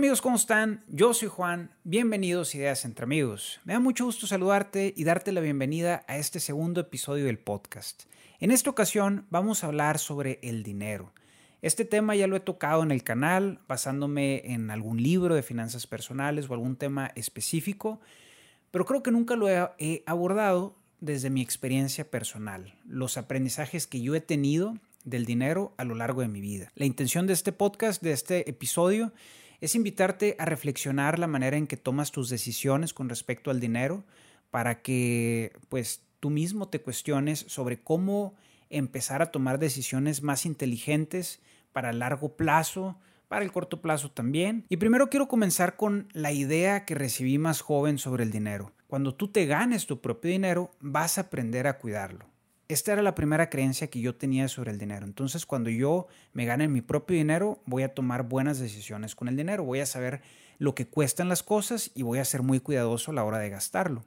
amigos, 0.00 0.22
¿cómo 0.22 0.36
están? 0.36 0.82
Yo 0.88 1.12
soy 1.12 1.28
Juan, 1.28 1.72
bienvenidos 1.84 2.54
a 2.54 2.56
Ideas 2.56 2.86
entre 2.86 3.04
Amigos. 3.04 3.60
Me 3.64 3.74
da 3.74 3.80
mucho 3.80 4.06
gusto 4.06 4.26
saludarte 4.26 4.94
y 4.96 5.04
darte 5.04 5.30
la 5.30 5.42
bienvenida 5.42 6.06
a 6.08 6.16
este 6.16 6.40
segundo 6.40 6.80
episodio 6.80 7.26
del 7.26 7.38
podcast. 7.38 8.04
En 8.38 8.50
esta 8.50 8.70
ocasión 8.70 9.26
vamos 9.28 9.62
a 9.62 9.66
hablar 9.66 9.98
sobre 9.98 10.38
el 10.42 10.62
dinero. 10.62 11.12
Este 11.60 11.84
tema 11.84 12.16
ya 12.16 12.28
lo 12.28 12.36
he 12.36 12.40
tocado 12.40 12.82
en 12.82 12.92
el 12.92 13.02
canal 13.02 13.60
basándome 13.68 14.54
en 14.54 14.70
algún 14.70 15.02
libro 15.02 15.34
de 15.34 15.42
finanzas 15.42 15.86
personales 15.86 16.48
o 16.48 16.54
algún 16.54 16.76
tema 16.76 17.12
específico, 17.14 18.00
pero 18.70 18.86
creo 18.86 19.02
que 19.02 19.10
nunca 19.10 19.36
lo 19.36 19.50
he, 19.50 20.02
abordado 20.06 20.76
desde 21.00 21.28
mi 21.28 21.42
experiencia 21.42 22.10
personal, 22.10 22.74
los 22.86 23.18
aprendizajes 23.18 23.86
que 23.86 24.00
yo 24.00 24.14
he 24.14 24.22
tenido 24.22 24.78
del 25.04 25.26
dinero 25.26 25.74
a 25.76 25.84
lo 25.84 25.94
largo 25.94 26.22
de 26.22 26.28
mi 26.28 26.40
vida. 26.40 26.72
La 26.74 26.86
intención 26.86 27.26
de 27.26 27.34
este 27.34 27.52
podcast, 27.52 28.02
de 28.02 28.12
este 28.12 28.48
episodio, 28.48 29.12
es 29.60 29.74
invitarte 29.74 30.36
a 30.38 30.44
reflexionar 30.44 31.18
la 31.18 31.26
manera 31.26 31.56
en 31.56 31.66
que 31.66 31.76
tomas 31.76 32.12
tus 32.12 32.28
decisiones 32.28 32.94
con 32.94 33.08
respecto 33.08 33.50
al 33.50 33.60
dinero 33.60 34.04
para 34.50 34.82
que 34.82 35.52
pues 35.68 36.02
tú 36.20 36.30
mismo 36.30 36.68
te 36.68 36.80
cuestiones 36.80 37.44
sobre 37.48 37.80
cómo 37.80 38.34
empezar 38.68 39.22
a 39.22 39.30
tomar 39.30 39.58
decisiones 39.58 40.22
más 40.22 40.46
inteligentes 40.46 41.40
para 41.72 41.92
largo 41.92 42.36
plazo, 42.36 42.98
para 43.28 43.44
el 43.44 43.52
corto 43.52 43.80
plazo 43.80 44.10
también. 44.10 44.64
Y 44.68 44.78
primero 44.78 45.08
quiero 45.08 45.28
comenzar 45.28 45.76
con 45.76 46.08
la 46.12 46.32
idea 46.32 46.84
que 46.84 46.94
recibí 46.94 47.38
más 47.38 47.60
joven 47.60 47.98
sobre 47.98 48.24
el 48.24 48.30
dinero. 48.30 48.72
Cuando 48.86 49.14
tú 49.14 49.28
te 49.28 49.46
ganes 49.46 49.86
tu 49.86 50.00
propio 50.00 50.30
dinero, 50.30 50.72
vas 50.80 51.18
a 51.18 51.22
aprender 51.22 51.66
a 51.66 51.78
cuidarlo. 51.78 52.29
Esta 52.70 52.92
era 52.92 53.02
la 53.02 53.16
primera 53.16 53.50
creencia 53.50 53.90
que 53.90 54.00
yo 54.00 54.14
tenía 54.14 54.46
sobre 54.46 54.70
el 54.70 54.78
dinero. 54.78 55.04
Entonces, 55.04 55.44
cuando 55.44 55.70
yo 55.70 56.06
me 56.32 56.44
gane 56.44 56.68
mi 56.68 56.82
propio 56.82 57.16
dinero, 57.16 57.60
voy 57.66 57.82
a 57.82 57.94
tomar 57.94 58.22
buenas 58.22 58.60
decisiones 58.60 59.16
con 59.16 59.26
el 59.26 59.36
dinero. 59.36 59.64
Voy 59.64 59.80
a 59.80 59.86
saber 59.86 60.22
lo 60.58 60.76
que 60.76 60.86
cuestan 60.86 61.28
las 61.28 61.42
cosas 61.42 61.90
y 61.96 62.02
voy 62.02 62.20
a 62.20 62.24
ser 62.24 62.42
muy 62.42 62.60
cuidadoso 62.60 63.10
a 63.10 63.14
la 63.14 63.24
hora 63.24 63.38
de 63.38 63.50
gastarlo. 63.50 64.04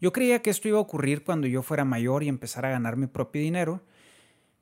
Yo 0.00 0.12
creía 0.12 0.40
que 0.40 0.50
esto 0.50 0.68
iba 0.68 0.78
a 0.78 0.82
ocurrir 0.82 1.24
cuando 1.24 1.48
yo 1.48 1.64
fuera 1.64 1.84
mayor 1.84 2.22
y 2.22 2.28
empezara 2.28 2.68
a 2.68 2.72
ganar 2.72 2.96
mi 2.96 3.08
propio 3.08 3.42
dinero, 3.42 3.82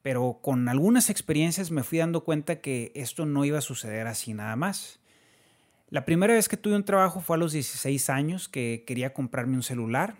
pero 0.00 0.38
con 0.40 0.70
algunas 0.70 1.10
experiencias 1.10 1.70
me 1.70 1.82
fui 1.82 1.98
dando 1.98 2.24
cuenta 2.24 2.62
que 2.62 2.92
esto 2.94 3.26
no 3.26 3.44
iba 3.44 3.58
a 3.58 3.60
suceder 3.60 4.06
así 4.06 4.32
nada 4.32 4.56
más. 4.56 5.00
La 5.90 6.06
primera 6.06 6.32
vez 6.32 6.48
que 6.48 6.56
tuve 6.56 6.76
un 6.76 6.84
trabajo 6.86 7.20
fue 7.20 7.36
a 7.36 7.38
los 7.38 7.52
16 7.52 8.08
años 8.08 8.48
que 8.48 8.84
quería 8.86 9.12
comprarme 9.12 9.56
un 9.56 9.62
celular 9.62 10.16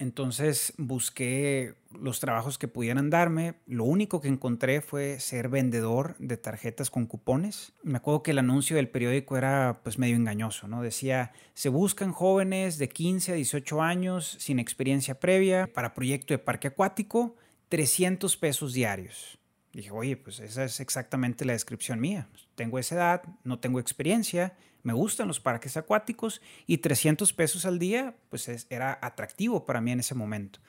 entonces 0.00 0.72
busqué 0.78 1.74
los 1.92 2.20
trabajos 2.20 2.56
que 2.56 2.68
pudieran 2.68 3.10
darme. 3.10 3.56
Lo 3.66 3.84
único 3.84 4.22
que 4.22 4.28
encontré 4.28 4.80
fue 4.80 5.20
ser 5.20 5.50
vendedor 5.50 6.16
de 6.18 6.38
tarjetas 6.38 6.90
con 6.90 7.06
cupones. 7.06 7.74
Me 7.82 7.98
acuerdo 7.98 8.22
que 8.22 8.30
el 8.30 8.38
anuncio 8.38 8.76
del 8.76 8.88
periódico 8.88 9.36
era 9.36 9.80
pues 9.82 9.98
medio 9.98 10.16
engañoso, 10.16 10.68
¿no? 10.68 10.82
Decía, 10.82 11.32
se 11.52 11.68
buscan 11.68 12.12
jóvenes 12.12 12.78
de 12.78 12.88
15 12.88 13.32
a 13.32 13.34
18 13.34 13.82
años 13.82 14.36
sin 14.40 14.58
experiencia 14.58 15.20
previa 15.20 15.70
para 15.72 15.92
proyecto 15.92 16.32
de 16.32 16.38
parque 16.38 16.68
acuático, 16.68 17.36
300 17.68 18.36
pesos 18.38 18.72
diarios. 18.72 19.39
Dije, 19.72 19.90
oye, 19.90 20.16
pues 20.16 20.40
esa 20.40 20.64
es 20.64 20.80
exactamente 20.80 21.44
la 21.44 21.52
descripción 21.52 22.00
mía. 22.00 22.28
Tengo 22.54 22.78
esa 22.78 22.96
edad, 22.96 23.22
no 23.44 23.60
tengo 23.60 23.78
experiencia, 23.78 24.56
me 24.82 24.92
gustan 24.92 25.28
los 25.28 25.40
parques 25.40 25.76
acuáticos 25.76 26.40
y 26.66 26.78
300 26.78 27.32
pesos 27.32 27.66
al 27.66 27.78
día, 27.78 28.16
pues 28.30 28.66
era 28.70 28.98
atractivo 29.00 29.64
para 29.64 29.80
mí 29.80 29.92
en 29.92 30.00
ese 30.00 30.14
momento. 30.14 30.60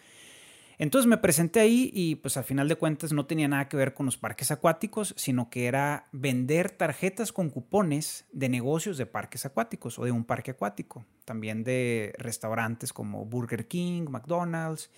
Entonces 0.78 1.08
me 1.08 1.18
presenté 1.18 1.60
ahí 1.60 1.92
y 1.94 2.16
pues 2.16 2.38
al 2.38 2.44
final 2.44 2.68
de 2.68 2.76
cuentas 2.76 3.14
no 3.14 3.28
tenía 3.28 3.48
nada 3.48 3.70
que 3.70 3.78
ver 3.78 3.94
con 3.94 4.08
los 4.08 4.18
parques 4.18 4.50
acuáticos, 4.50 5.14
sino 5.16 5.52
que 5.52 5.68
era 5.68 6.08
vender 6.12 6.72
tarjetas 6.72 7.32
con 7.32 7.52
cupones 7.52 8.26
de 8.32 8.50
negocios 8.50 8.98
de 8.98 9.06
parques 9.06 9.46
acuáticos 9.46 10.00
o 10.00 10.06
de 10.06 10.12
un 10.12 10.26
parque 10.26 10.52
acuático, 10.52 11.06
también 11.24 11.64
de 11.64 12.16
restaurantes 12.18 12.94
como 12.94 13.26
Burger 13.26 13.68
King, 13.68 14.08
McDonald's 14.10 14.90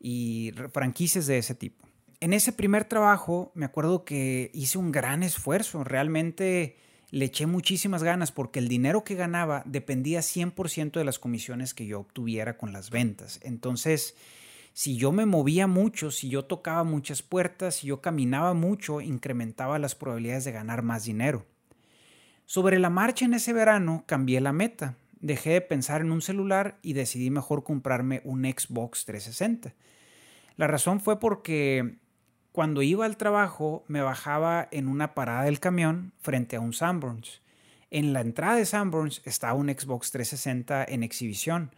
y 0.00 0.54
franquicias 0.72 1.26
de 1.26 1.36
ese 1.36 1.54
tipo. 1.54 1.86
En 2.20 2.32
ese 2.32 2.52
primer 2.52 2.84
trabajo 2.84 3.52
me 3.54 3.66
acuerdo 3.66 4.04
que 4.04 4.50
hice 4.54 4.78
un 4.78 4.90
gran 4.90 5.22
esfuerzo, 5.22 5.84
realmente 5.84 6.76
le 7.10 7.26
eché 7.26 7.46
muchísimas 7.46 8.02
ganas 8.02 8.32
porque 8.32 8.58
el 8.58 8.68
dinero 8.68 9.04
que 9.04 9.14
ganaba 9.14 9.62
dependía 9.66 10.20
100% 10.20 10.92
de 10.92 11.04
las 11.04 11.18
comisiones 11.18 11.74
que 11.74 11.86
yo 11.86 12.00
obtuviera 12.00 12.56
con 12.56 12.72
las 12.72 12.90
ventas. 12.90 13.38
Entonces, 13.42 14.16
si 14.72 14.96
yo 14.96 15.12
me 15.12 15.26
movía 15.26 15.66
mucho, 15.66 16.10
si 16.10 16.28
yo 16.28 16.44
tocaba 16.44 16.84
muchas 16.84 17.22
puertas, 17.22 17.76
si 17.76 17.88
yo 17.88 18.00
caminaba 18.00 18.54
mucho, 18.54 19.00
incrementaba 19.00 19.78
las 19.78 19.94
probabilidades 19.94 20.44
de 20.44 20.52
ganar 20.52 20.82
más 20.82 21.04
dinero. 21.04 21.46
Sobre 22.44 22.78
la 22.78 22.90
marcha 22.90 23.24
en 23.24 23.34
ese 23.34 23.52
verano 23.52 24.04
cambié 24.06 24.40
la 24.40 24.52
meta. 24.52 24.96
Dejé 25.20 25.50
de 25.50 25.60
pensar 25.60 26.00
en 26.00 26.12
un 26.12 26.22
celular 26.22 26.78
y 26.82 26.92
decidí 26.92 27.30
mejor 27.30 27.64
comprarme 27.64 28.20
un 28.24 28.44
Xbox 28.44 29.04
360. 29.04 29.74
La 30.56 30.66
razón 30.66 31.00
fue 31.00 31.18
porque 31.20 31.98
cuando 32.56 32.80
iba 32.80 33.04
al 33.04 33.18
trabajo 33.18 33.84
me 33.86 34.00
bajaba 34.00 34.66
en 34.70 34.88
una 34.88 35.12
parada 35.12 35.42
del 35.42 35.60
camión 35.60 36.14
frente 36.22 36.56
a 36.56 36.60
un 36.60 36.72
Sanborns. 36.72 37.42
En 37.90 38.14
la 38.14 38.22
entrada 38.22 38.56
de 38.56 38.64
Sanborns 38.64 39.20
estaba 39.26 39.52
un 39.52 39.68
Xbox 39.68 40.10
360 40.10 40.86
en 40.88 41.02
exhibición 41.02 41.74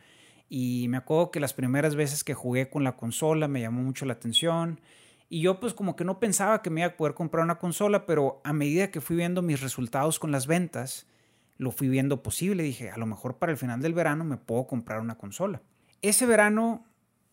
y 0.48 0.86
me 0.88 0.98
acuerdo 0.98 1.32
que 1.32 1.40
las 1.40 1.52
primeras 1.52 1.96
veces 1.96 2.22
que 2.22 2.32
jugué 2.32 2.70
con 2.70 2.84
la 2.84 2.94
consola 2.94 3.48
me 3.48 3.60
llamó 3.60 3.82
mucho 3.82 4.06
la 4.06 4.12
atención 4.12 4.80
y 5.28 5.40
yo 5.40 5.58
pues 5.58 5.74
como 5.74 5.96
que 5.96 6.04
no 6.04 6.20
pensaba 6.20 6.62
que 6.62 6.70
me 6.70 6.82
iba 6.82 6.90
a 6.90 6.96
poder 6.96 7.14
comprar 7.14 7.42
una 7.42 7.58
consola, 7.58 8.06
pero 8.06 8.40
a 8.44 8.52
medida 8.52 8.92
que 8.92 9.00
fui 9.00 9.16
viendo 9.16 9.42
mis 9.42 9.60
resultados 9.60 10.20
con 10.20 10.30
las 10.30 10.46
ventas, 10.46 11.08
lo 11.56 11.72
fui 11.72 11.88
viendo 11.88 12.22
posible. 12.22 12.62
Dije, 12.62 12.90
a 12.90 12.98
lo 12.98 13.06
mejor 13.06 13.38
para 13.38 13.50
el 13.50 13.58
final 13.58 13.82
del 13.82 13.94
verano 13.94 14.22
me 14.22 14.36
puedo 14.36 14.68
comprar 14.68 15.00
una 15.00 15.16
consola. 15.16 15.60
Ese 16.02 16.24
verano 16.24 16.86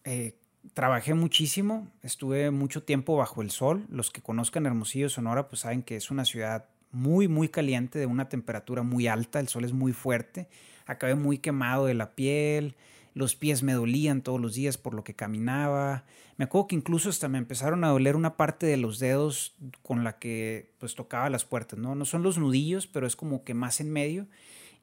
eh, 0.04 0.36
trabajé 0.74 1.14
muchísimo, 1.14 1.88
estuve 2.04 2.52
mucho 2.52 2.84
tiempo 2.84 3.16
bajo 3.16 3.42
el 3.42 3.52
sol. 3.52 3.86
Los 3.90 4.12
que 4.12 4.22
conozcan 4.22 4.66
Hermosillo, 4.66 5.10
Sonora, 5.10 5.48
pues 5.48 5.62
saben 5.62 5.84
que 5.84 5.96
es 5.96 6.12
una 6.12 6.26
ciudad 6.26 6.66
muy, 6.92 7.28
muy 7.28 7.50
caliente, 7.50 8.00
de 8.00 8.06
una 8.06 8.30
temperatura 8.30 8.84
muy 8.84 9.08
alta, 9.08 9.40
el 9.40 9.48
sol 9.48 9.66
es 9.66 9.74
muy 9.74 9.94
fuerte. 9.94 10.48
Acabé 10.86 11.16
muy 11.16 11.40
quemado 11.40 11.86
de 11.86 11.94
la 11.94 12.16
piel, 12.16 12.76
los 13.16 13.36
pies 13.36 13.64
me 13.64 13.74
dolían 13.74 14.22
todos 14.22 14.40
los 14.42 14.56
días 14.56 14.78
por 14.78 14.94
lo 14.94 15.04
que 15.04 15.16
caminaba. 15.16 16.04
Me 16.38 16.46
acuerdo 16.46 16.68
que 16.68 16.76
incluso 16.76 17.10
hasta 17.10 17.30
me 17.30 17.38
empezaron 17.38 17.84
a 17.84 17.90
doler 17.90 18.16
una 18.16 18.36
parte 18.36 18.66
de 18.66 18.78
los 18.78 19.00
dedos 19.00 19.56
con 19.82 20.04
la 20.04 20.20
que 20.20 20.74
pues 20.80 20.96
tocaba 20.96 21.30
las 21.30 21.46
puertas, 21.46 21.80
¿no? 21.80 21.96
No 21.96 22.04
son 22.04 22.24
los 22.24 22.38
nudillos, 22.38 22.88
pero 22.88 23.08
es 23.08 23.16
como 23.16 23.46
que 23.46 23.54
más 23.54 23.80
en 23.80 23.90
medio. 23.92 24.28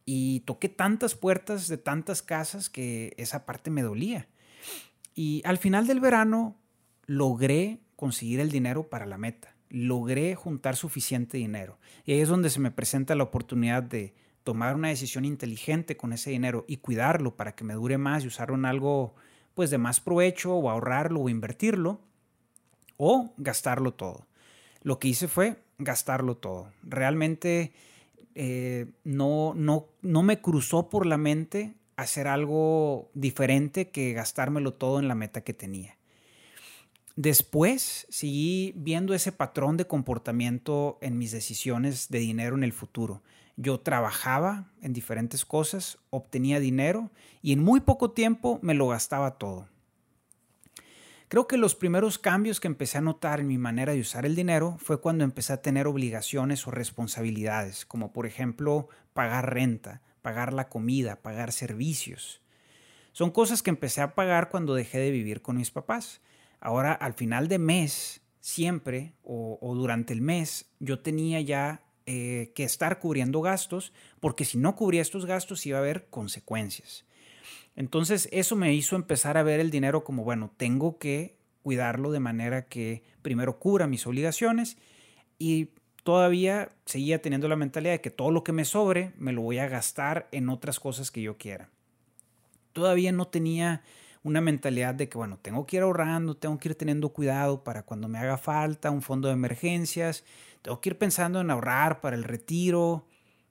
Y 0.06 0.41
toqué 0.41 0.69
tantas 0.71 1.15
puertas 1.15 1.69
de 1.69 1.76
tantas 1.76 2.22
casas 2.22 2.71
que 2.71 3.12
esa 3.19 3.44
parte 3.44 3.71
me 3.71 3.82
dolía. 3.82 4.26
Y 5.15 5.43
al 5.45 5.59
final 5.59 5.87
del 5.87 6.00
verano 6.00 6.56
logré 7.06 7.81
conseguir 7.97 8.41
el 8.41 8.50
dinero 8.50 8.89
para 8.89 9.06
la 9.06 9.19
meta. 9.19 9.55
Logré 9.69 10.34
juntar 10.34 10.77
suficiente 10.77 11.39
dinero. 11.39 11.78
Y 12.05 12.12
ahí 12.12 12.21
es 12.21 12.28
donde 12.28 12.50
se 12.50 12.61
me 12.61 12.71
presenta 12.71 13.15
la 13.15 13.25
oportunidad 13.25 13.83
de 13.83 14.15
tomar 14.45 14.75
una 14.75 14.89
decisión 14.89 15.25
inteligente 15.25 15.97
con 15.97 16.12
ese 16.12 16.31
dinero 16.31 16.65
y 16.67 16.78
cuidarlo 16.78 17.37
para 17.37 17.55
que 17.55 17.65
me 17.65 17.75
dure 17.75 17.99
más 17.99 18.25
y 18.25 18.27
usarlo 18.27 18.56
en 18.56 18.65
algo 18.65 19.15
pues 19.55 19.71
de 19.71 19.78
más 19.78 20.01
provecho 20.01 20.55
o 20.55 20.71
ahorrarlo 20.71 21.21
o 21.21 21.28
invertirlo 21.28 22.01
o 22.97 23.33
gastarlo 23.37 23.95
todo. 23.95 24.27
Lo 24.83 24.99
que 24.99 25.09
hice 25.09 25.28
fue 25.28 25.62
gastarlo 25.78 26.37
todo. 26.37 26.72
Realmente 26.83 27.72
eh, 28.34 28.87
no, 29.05 29.53
no, 29.55 29.89
no 30.01 30.22
me 30.22 30.41
cruzó 30.41 30.89
por 30.89 31.06
la 31.06 31.19
mente 31.19 31.75
hacer 32.03 32.29
algo 32.29 33.11
diferente 33.15 33.91
que 33.91 34.13
gastármelo 34.13 34.75
todo 34.75 34.99
en 34.99 35.09
la 35.09 35.15
meta 35.15 35.43
que 35.43 35.55
tenía. 35.55 35.97
Después 37.16 38.07
seguí 38.09 38.72
viendo 38.77 39.13
ese 39.13 39.33
patrón 39.33 39.77
de 39.77 39.87
comportamiento 39.87 40.99
en 41.03 41.19
mis 41.19 41.31
decisiones 41.31 42.09
de 42.09 42.21
dinero 42.21 42.57
en 42.57 42.65
el 42.65 42.72
futuro. 42.72 43.22
Yo 43.57 43.81
trabajaba 43.81 44.71
en 44.81 44.95
diferentes 44.95 45.45
cosas, 45.45 45.99
obtenía 46.09 46.59
dinero 46.59 47.10
y 47.43 47.53
en 47.53 47.63
muy 47.63 47.81
poco 47.81 48.13
tiempo 48.13 48.59
me 48.63 48.75
lo 48.75 48.89
gastaba 48.89 49.37
todo. 49.37 49.69
Creo 51.28 51.47
que 51.47 51.57
los 51.57 51.75
primeros 51.75 52.19
cambios 52.19 52.60
que 52.60 52.66
empecé 52.66 52.98
a 52.98 53.03
notar 53.03 53.41
en 53.41 53.47
mi 53.47 53.57
manera 53.57 53.93
de 53.93 54.01
usar 54.01 54.27
el 54.27 54.37
dinero 54.37 54.77
fue 54.78 55.01
cuando 55.01 55.25
empecé 55.25 55.55
a 55.55 55.63
tener 55.63 55.87
obligaciones 55.87 56.66
o 56.66 56.71
responsabilidades, 56.71 57.87
como 57.87 58.13
por 58.13 58.27
ejemplo 58.27 58.89
pagar 59.15 59.55
renta, 59.55 60.03
pagar 60.22 60.53
la 60.53 60.69
comida, 60.69 61.21
pagar 61.21 61.53
servicios. 61.53 62.41
Son 63.13 63.30
cosas 63.30 63.63
que 63.63 63.71
empecé 63.71 64.01
a 64.01 64.15
pagar 64.15 64.48
cuando 64.48 64.74
dejé 64.74 64.98
de 64.98 65.10
vivir 65.10 65.42
con 65.42 65.57
mis 65.57 65.71
papás. 65.71 66.21
Ahora, 66.60 66.92
al 66.92 67.13
final 67.13 67.48
de 67.48 67.59
mes, 67.59 68.22
siempre 68.41 69.15
o, 69.22 69.59
durante 69.74 70.13
el 70.13 70.22
mes, 70.22 70.71
yo 70.80 71.01
tenía 71.01 71.41
ya 71.41 71.83
eh, 72.07 72.53
que 72.54 72.65
estar 72.65 72.98
cubriendo 73.01 73.42
gastos, 73.42 73.92
porque 74.21 74.45
si 74.45 74.59
no 74.59 74.74
cubría 74.74 75.03
estos 75.03 75.27
gastos 75.27 75.66
iba 75.66 75.78
a 75.78 75.83
haber 75.83 76.07
consecuencias. 76.09 77.04
Entonces, 77.77 78.28
eso 78.33 78.57
me 78.57 78.74
hizo 78.74 78.97
empezar 78.97 79.36
a 79.36 79.42
ver 79.42 79.60
el 79.60 79.71
dinero 79.71 80.04
como, 80.04 80.24
bueno, 80.24 80.53
tengo 80.57 80.98
que 80.98 81.36
cuidarlo 81.63 82.10
de 82.10 82.21
manera 82.21 82.66
que 82.66 83.03
primero 83.22 83.59
cubra 83.59 83.86
mis 83.86 84.07
obligaciones 84.07 84.77
y 85.39 85.71
todavía 86.03 86.71
seguía 86.84 87.22
teniendo 87.22 87.49
la 87.49 87.57
mentalidad 87.57 87.93
de 87.93 88.01
que 88.01 88.10
todo 88.10 88.31
lo 88.31 88.45
que 88.45 88.53
me 88.53 88.65
sobre 88.65 89.13
me 89.19 89.33
lo 89.33 89.43
voy 89.43 89.59
a 89.59 89.69
gastar 89.69 90.28
en 90.33 90.49
otras 90.49 90.81
cosas 90.81 91.10
que 91.10 91.22
yo 91.22 91.39
quiera. 91.39 91.69
Todavía 92.72 93.13
no 93.13 93.28
tenía 93.28 93.83
una 94.25 94.41
mentalidad 94.41 94.95
de 94.95 95.09
que, 95.09 95.19
bueno, 95.19 95.39
tengo 95.43 95.66
que 95.66 95.77
ir 95.77 95.83
ahorrando, 95.83 96.37
tengo 96.37 96.59
que 96.59 96.71
ir 96.71 96.75
teniendo 96.75 97.09
cuidado 97.10 97.65
para 97.65 97.83
cuando 97.83 98.09
me 98.09 98.19
haga 98.19 98.39
falta 98.39 98.91
un 98.91 99.03
fondo 99.03 99.28
de 99.28 99.34
emergencias, 99.34 100.25
tengo 100.63 100.81
que 100.81 100.91
ir 100.91 100.99
pensando 100.99 101.41
en 101.41 101.51
ahorrar 101.51 102.01
para 102.01 102.16
el 102.16 102.25
retiro. 102.25 103.07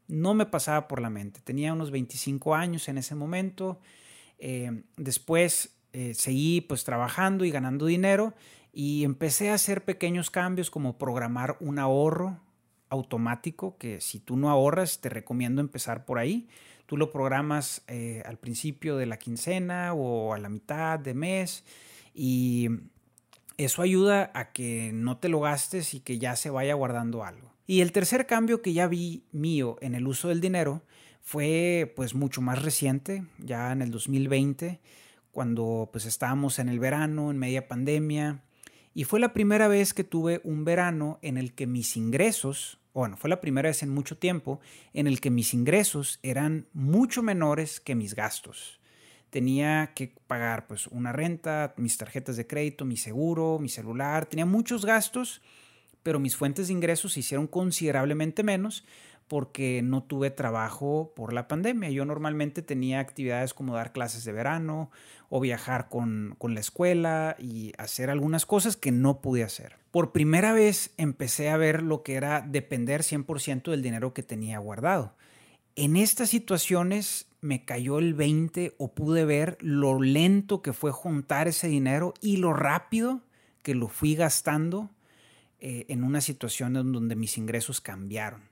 No 0.08 0.34
me 0.34 0.46
pasaba 0.46 0.88
por 0.88 1.02
la 1.02 1.10
mente. 1.10 1.42
Tenía 1.44 1.74
unos 1.74 1.92
25 1.92 2.56
años 2.56 2.88
en 2.88 2.98
ese 2.98 3.16
momento. 3.16 3.80
Eh, 4.40 4.84
después 4.96 5.76
eh, 5.94 6.14
seguí 6.14 6.62
pues 6.62 6.86
trabajando 6.86 7.44
y 7.44 7.52
ganando 7.52 7.86
dinero 7.86 8.34
y 8.74 9.04
empecé 9.04 9.50
a 9.50 9.56
hacer 9.56 9.84
pequeños 9.84 10.32
cambios 10.32 10.72
como 10.72 10.98
programar 10.98 11.58
un 11.60 11.80
ahorro 11.80 12.40
automático 12.90 13.78
que 13.78 14.02
si 14.02 14.20
tú 14.20 14.38
no 14.38 14.50
ahorras 14.50 15.00
te 15.00 15.10
recomiendo 15.10 15.62
empezar 15.62 16.06
por 16.06 16.20
ahí. 16.20 16.48
Tú 16.86 16.98
lo 16.98 17.12
programas 17.12 17.84
eh, 17.88 18.22
al 18.26 18.38
principio 18.38 18.98
de 18.98 19.06
la 19.06 19.18
quincena 19.18 19.94
o 19.94 20.34
a 20.34 20.40
la 20.40 20.50
mitad 20.50 21.00
de 21.00 21.14
mes 21.14 21.64
y 22.14 22.70
eso 23.58 23.82
ayuda 23.82 24.32
a 24.34 24.52
que 24.52 24.92
no 24.94 25.18
te 25.18 25.30
lo 25.30 25.40
gastes 25.40 25.94
y 25.94 26.02
que 26.02 26.20
ya 26.20 26.36
se 26.36 26.50
vaya 26.50 26.74
guardando 26.74 27.24
algo. 27.24 27.54
Y 27.66 27.80
el 27.82 27.94
tercer 27.94 28.26
cambio 28.26 28.62
que 28.62 28.74
ya 28.74 28.88
vi 28.88 29.24
mío 29.32 29.78
en 29.82 29.96
el 29.96 30.06
uso 30.08 30.28
del 30.28 30.42
dinero 30.42 30.82
fue 31.22 31.94
pues 31.96 32.14
mucho 32.14 32.42
más 32.42 32.62
reciente, 32.62 33.24
ya 33.38 33.72
en 33.72 33.82
el 33.82 33.92
2020, 33.92 34.82
cuando 35.32 35.90
pues 35.94 36.06
estábamos 36.06 36.60
en 36.60 36.68
el 36.68 36.80
verano, 36.80 37.32
en 37.32 37.38
media 37.38 37.70
pandemia, 37.70 38.44
y 38.94 39.06
fue 39.06 39.20
la 39.20 39.34
primera 39.34 39.68
vez 39.68 39.94
que 39.94 40.04
tuve 40.04 40.42
un 40.44 40.66
verano 40.66 41.20
en 41.22 41.38
el 41.38 41.54
que 41.54 41.68
mis 41.68 41.96
ingresos 41.98 42.82
bueno, 42.94 43.16
fue 43.16 43.30
la 43.30 43.40
primera 43.40 43.70
vez 43.70 43.84
en 43.84 43.90
mucho 43.90 44.18
tiempo 44.18 44.60
en 44.94 45.08
el 45.08 45.22
que 45.22 45.30
mis 45.30 45.54
ingresos 45.54 46.20
eran 46.24 46.68
mucho 46.74 47.24
menores 47.24 47.80
que 47.80 47.96
mis 47.96 48.16
gastos. 48.16 48.80
Tenía 49.30 49.94
que 49.96 50.14
pagar 50.28 50.68
pues 50.68 50.88
una 50.88 51.14
renta, 51.14 51.74
mis 51.78 51.98
tarjetas 51.98 52.36
de 52.36 52.48
crédito, 52.48 52.84
mi 52.84 52.98
seguro, 52.98 53.60
mi 53.60 53.70
celular, 53.70 54.26
tenía 54.26 54.46
muchos 54.46 54.86
gastos, 54.86 55.42
pero 56.04 56.20
mis 56.20 56.36
fuentes 56.36 56.68
de 56.68 56.74
ingresos 56.74 57.14
se 57.14 57.22
hicieron 57.22 57.48
considerablemente 57.48 58.44
menos 58.44 58.84
porque 59.32 59.82
no 59.82 60.04
tuve 60.04 60.30
trabajo 60.30 61.14
por 61.16 61.32
la 61.32 61.48
pandemia. 61.48 61.90
Yo 61.90 62.04
normalmente 62.04 62.62
tenía 62.62 63.00
actividades 63.00 63.54
como 63.54 63.76
dar 63.76 63.94
clases 63.94 64.26
de 64.26 64.34
verano 64.34 64.92
o 65.30 65.40
viajar 65.40 65.88
con, 65.88 66.36
la 66.42 66.60
escuela 66.60 67.38
y 67.40 67.72
hacer 67.78 68.10
algunas 68.10 68.46
cosas 68.46 68.76
que 68.76 68.92
no 68.92 69.22
pude 69.22 69.46
hacer. 69.46 69.78
Por 69.90 70.12
primera 70.12 70.52
vez 70.52 70.94
empecé 70.98 71.50
a 71.50 71.56
ver 71.56 71.82
lo 71.82 72.04
que 72.04 72.16
era 72.16 72.42
depender 72.42 73.04
100% 73.04 73.72
del 73.72 73.82
dinero 73.82 74.14
que 74.14 74.22
tenía 74.22 74.60
guardado. 74.60 75.16
En 75.78 75.96
estas 75.96 76.30
situaciones 76.30 77.28
me 77.40 77.64
cayó 77.64 78.00
el 78.00 78.14
20 78.14 78.76
o 78.80 78.94
pude 78.94 79.24
ver 79.24 79.58
lo 79.62 80.02
lento 80.02 80.62
que 80.62 80.74
fue 80.74 80.92
juntar 80.92 81.48
ese 81.48 81.70
dinero 81.70 82.14
y 82.20 82.36
lo 82.36 82.52
rápido 82.52 83.22
que 83.64 83.76
lo 83.76 83.88
fui 83.88 84.14
gastando 84.14 84.90
eh, 85.62 85.86
en 85.88 86.04
una 86.04 86.20
situación 86.20 86.76
en 86.76 86.92
donde 86.92 87.16
mis 87.16 87.38
ingresos 87.38 87.80
cambiaron 87.80 88.51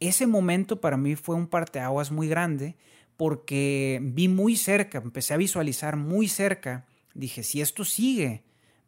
ese 0.00 0.26
momento 0.26 0.80
para 0.80 0.96
mí 0.96 1.14
fue 1.14 1.36
un 1.36 1.46
parteaguas 1.46 2.10
muy 2.10 2.28
grande 2.28 2.76
porque 3.16 4.00
vi 4.02 4.28
muy 4.28 4.56
cerca, 4.56 4.98
empecé 4.98 5.34
a 5.34 5.36
visualizar 5.36 5.96
muy 5.96 6.26
cerca, 6.26 6.86
dije, 7.14 7.42
si 7.42 7.60
esto 7.60 7.84
sigue 7.84 8.42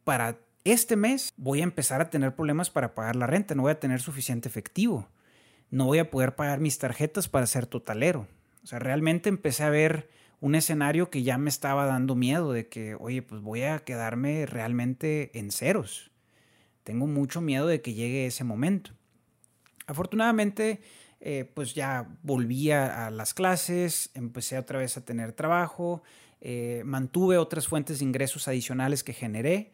para 0.04 0.38
este 0.64 0.96
mes, 0.96 1.32
voy 1.36 1.60
a 1.60 1.64
empezar 1.64 2.00
a 2.00 2.08
tener 2.08 2.34
problemas 2.34 2.70
para 2.70 2.94
pagar 2.94 3.14
la 3.16 3.26
renta, 3.26 3.54
no 3.54 3.62
voy 3.62 3.72
a 3.72 3.80
tener 3.80 4.00
suficiente 4.00 4.48
efectivo, 4.48 5.08
no 5.70 5.84
voy 5.84 5.98
a 5.98 6.10
poder 6.10 6.34
pagar 6.34 6.60
mis 6.60 6.78
tarjetas 6.78 7.28
para 7.28 7.46
ser 7.46 7.66
totalero. 7.66 8.26
O 8.62 8.66
sea, 8.66 8.78
realmente 8.78 9.28
empecé 9.28 9.64
a 9.64 9.70
ver 9.70 10.08
un 10.40 10.54
escenario 10.54 11.10
que 11.10 11.22
ya 11.22 11.36
me 11.38 11.50
estaba 11.50 11.84
dando 11.86 12.14
miedo 12.14 12.52
de 12.52 12.68
que, 12.68 12.94
oye, 12.94 13.22
pues 13.22 13.42
voy 13.42 13.62
a 13.62 13.80
quedarme 13.80 14.46
realmente 14.46 15.36
en 15.38 15.50
ceros. 15.50 16.10
Tengo 16.84 17.06
mucho 17.06 17.40
miedo 17.40 17.66
de 17.66 17.80
que 17.80 17.94
llegue 17.94 18.26
ese 18.26 18.44
momento. 18.44 18.92
Afortunadamente, 19.86 20.80
eh, 21.24 21.48
pues 21.54 21.72
ya 21.72 22.08
volví 22.24 22.72
a, 22.72 23.08
las 23.10 23.32
clases, 23.32 24.10
empecé 24.14 24.58
otra 24.58 24.80
vez 24.80 24.96
a 24.96 25.04
tener 25.04 25.32
trabajo, 25.32 26.02
eh, 26.40 26.82
mantuve 26.84 27.38
otras 27.38 27.68
fuentes 27.68 28.00
de 28.00 28.06
ingresos 28.06 28.48
adicionales 28.48 29.04
que 29.04 29.12
generé 29.12 29.70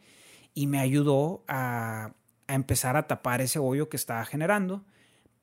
y 0.53 0.67
me 0.67 0.79
ayudó 0.79 1.43
a, 1.47 2.13
empezar 2.47 2.97
a 2.97 3.07
tapar 3.07 3.41
ese 3.41 3.57
hoyo 3.57 3.89
que 3.89 3.97
estaba 3.97 4.23
generando. 4.25 4.85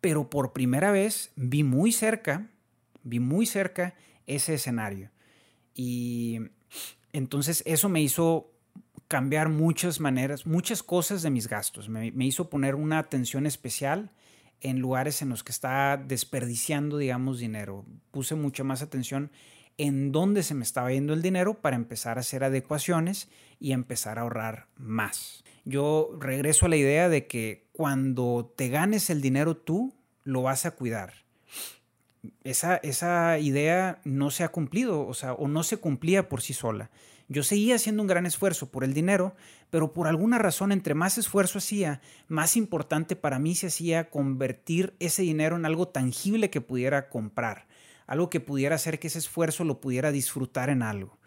Pero 0.01 0.31
por 0.31 0.53
primera 0.53 0.93
vez 0.93 1.33
vi 1.35 1.65
muy 1.65 1.91
cerca, 1.91 2.51
vi 3.03 3.19
muy 3.19 3.45
cerca 3.45 3.95
ese 4.27 4.55
escenario. 4.55 5.11
Y 5.75 6.39
entonces 7.13 7.65
eso 7.67 7.89
me 7.89 8.01
hizo 8.01 8.53
cambiar 9.09 9.49
muchas 9.49 9.99
maneras, 9.99 10.47
muchas 10.47 10.85
cosas 10.85 11.23
de 11.23 11.31
mis 11.31 11.49
gastos. 11.49 11.89
Me 11.89 12.25
hizo 12.25 12.49
poner 12.49 12.77
una 12.77 13.01
atención 13.01 13.45
especial 13.45 14.13
en 14.61 14.81
lugares 14.81 15.23
en 15.23 15.29
los 15.29 15.45
que 15.45 15.53
está 15.53 15.97
desperdiciando, 15.97 16.99
digamos, 16.99 17.39
dinero. 17.39 17.85
Puse 18.11 18.35
mucha 18.35 18.65
más 18.65 18.83
atención 18.83 19.31
en 19.79 20.13
dónde 20.13 20.43
se 20.43 20.55
me 20.55 20.65
estaba 20.65 20.91
yendo 20.91 21.13
el 21.13 21.23
dinero 21.23 21.55
para 21.55 21.77
empezar 21.77 22.17
a 22.17 22.21
hacer 22.21 22.45
adecuaciones 22.45 23.29
y 23.61 23.73
empezar 23.73 24.19
a 24.19 24.23
ahorrar 24.23 24.69
más. 24.77 25.45
Yo 25.65 26.17
regreso 26.19 26.67
a 26.67 26.69
la 26.69 26.77
idea 26.77 27.09
de 27.09 27.27
que 27.27 27.67
cuando 27.73 28.53
te 28.57 28.69
ganes 28.69 29.11
el 29.11 29.21
dinero 29.21 29.57
tú, 29.57 29.95
lo 30.25 30.43
vas 30.43 30.65
a 30.65 30.71
cuidar. 30.73 31.13
Esa, 32.43 32.77
esa 32.77 33.39
idea 33.39 34.01
no 34.05 34.31
se 34.31 34.45
ha 34.45 34.49
cumplido, 34.49 35.07
o 35.07 35.15
sea, 35.15 35.33
o 35.35 35.49
no 35.49 35.63
se 35.63 35.77
cumplía 35.77 36.29
por 36.29 36.41
sí 36.41 36.55
sola. 36.55 36.91
Yo 37.29 37.43
seguía 37.43 37.75
haciendo 37.75 38.03
un 38.03 38.09
gran 38.09 38.25
esfuerzo 38.25 38.71
por 38.71 38.85
el 38.85 38.95
dinero, 38.95 39.35
pero 39.71 39.93
por 39.93 40.07
alguna 40.07 40.39
razón 40.39 40.71
entre 40.71 40.95
más 40.95 41.19
esfuerzo 41.19 41.59
hacía, 41.59 42.01
más 42.29 42.57
importante 42.57 43.17
para 43.17 43.41
mí 43.41 43.55
se 43.57 43.67
hacía 43.67 44.11
convertir 44.11 44.95
ese 45.01 45.23
dinero 45.23 45.57
en 45.57 45.67
algo 45.67 45.89
tangible 45.89 46.51
que 46.51 46.61
pudiera 46.61 47.09
comprar, 47.09 47.67
algo 48.07 48.31
que 48.31 48.39
pudiera 48.39 48.77
hacer 48.77 49.01
que 49.01 49.09
ese 49.09 49.19
esfuerzo 49.19 49.65
lo 49.65 49.81
pudiera 49.81 50.13
disfrutar 50.13 50.71
en 50.71 50.83
algo. 50.83 51.19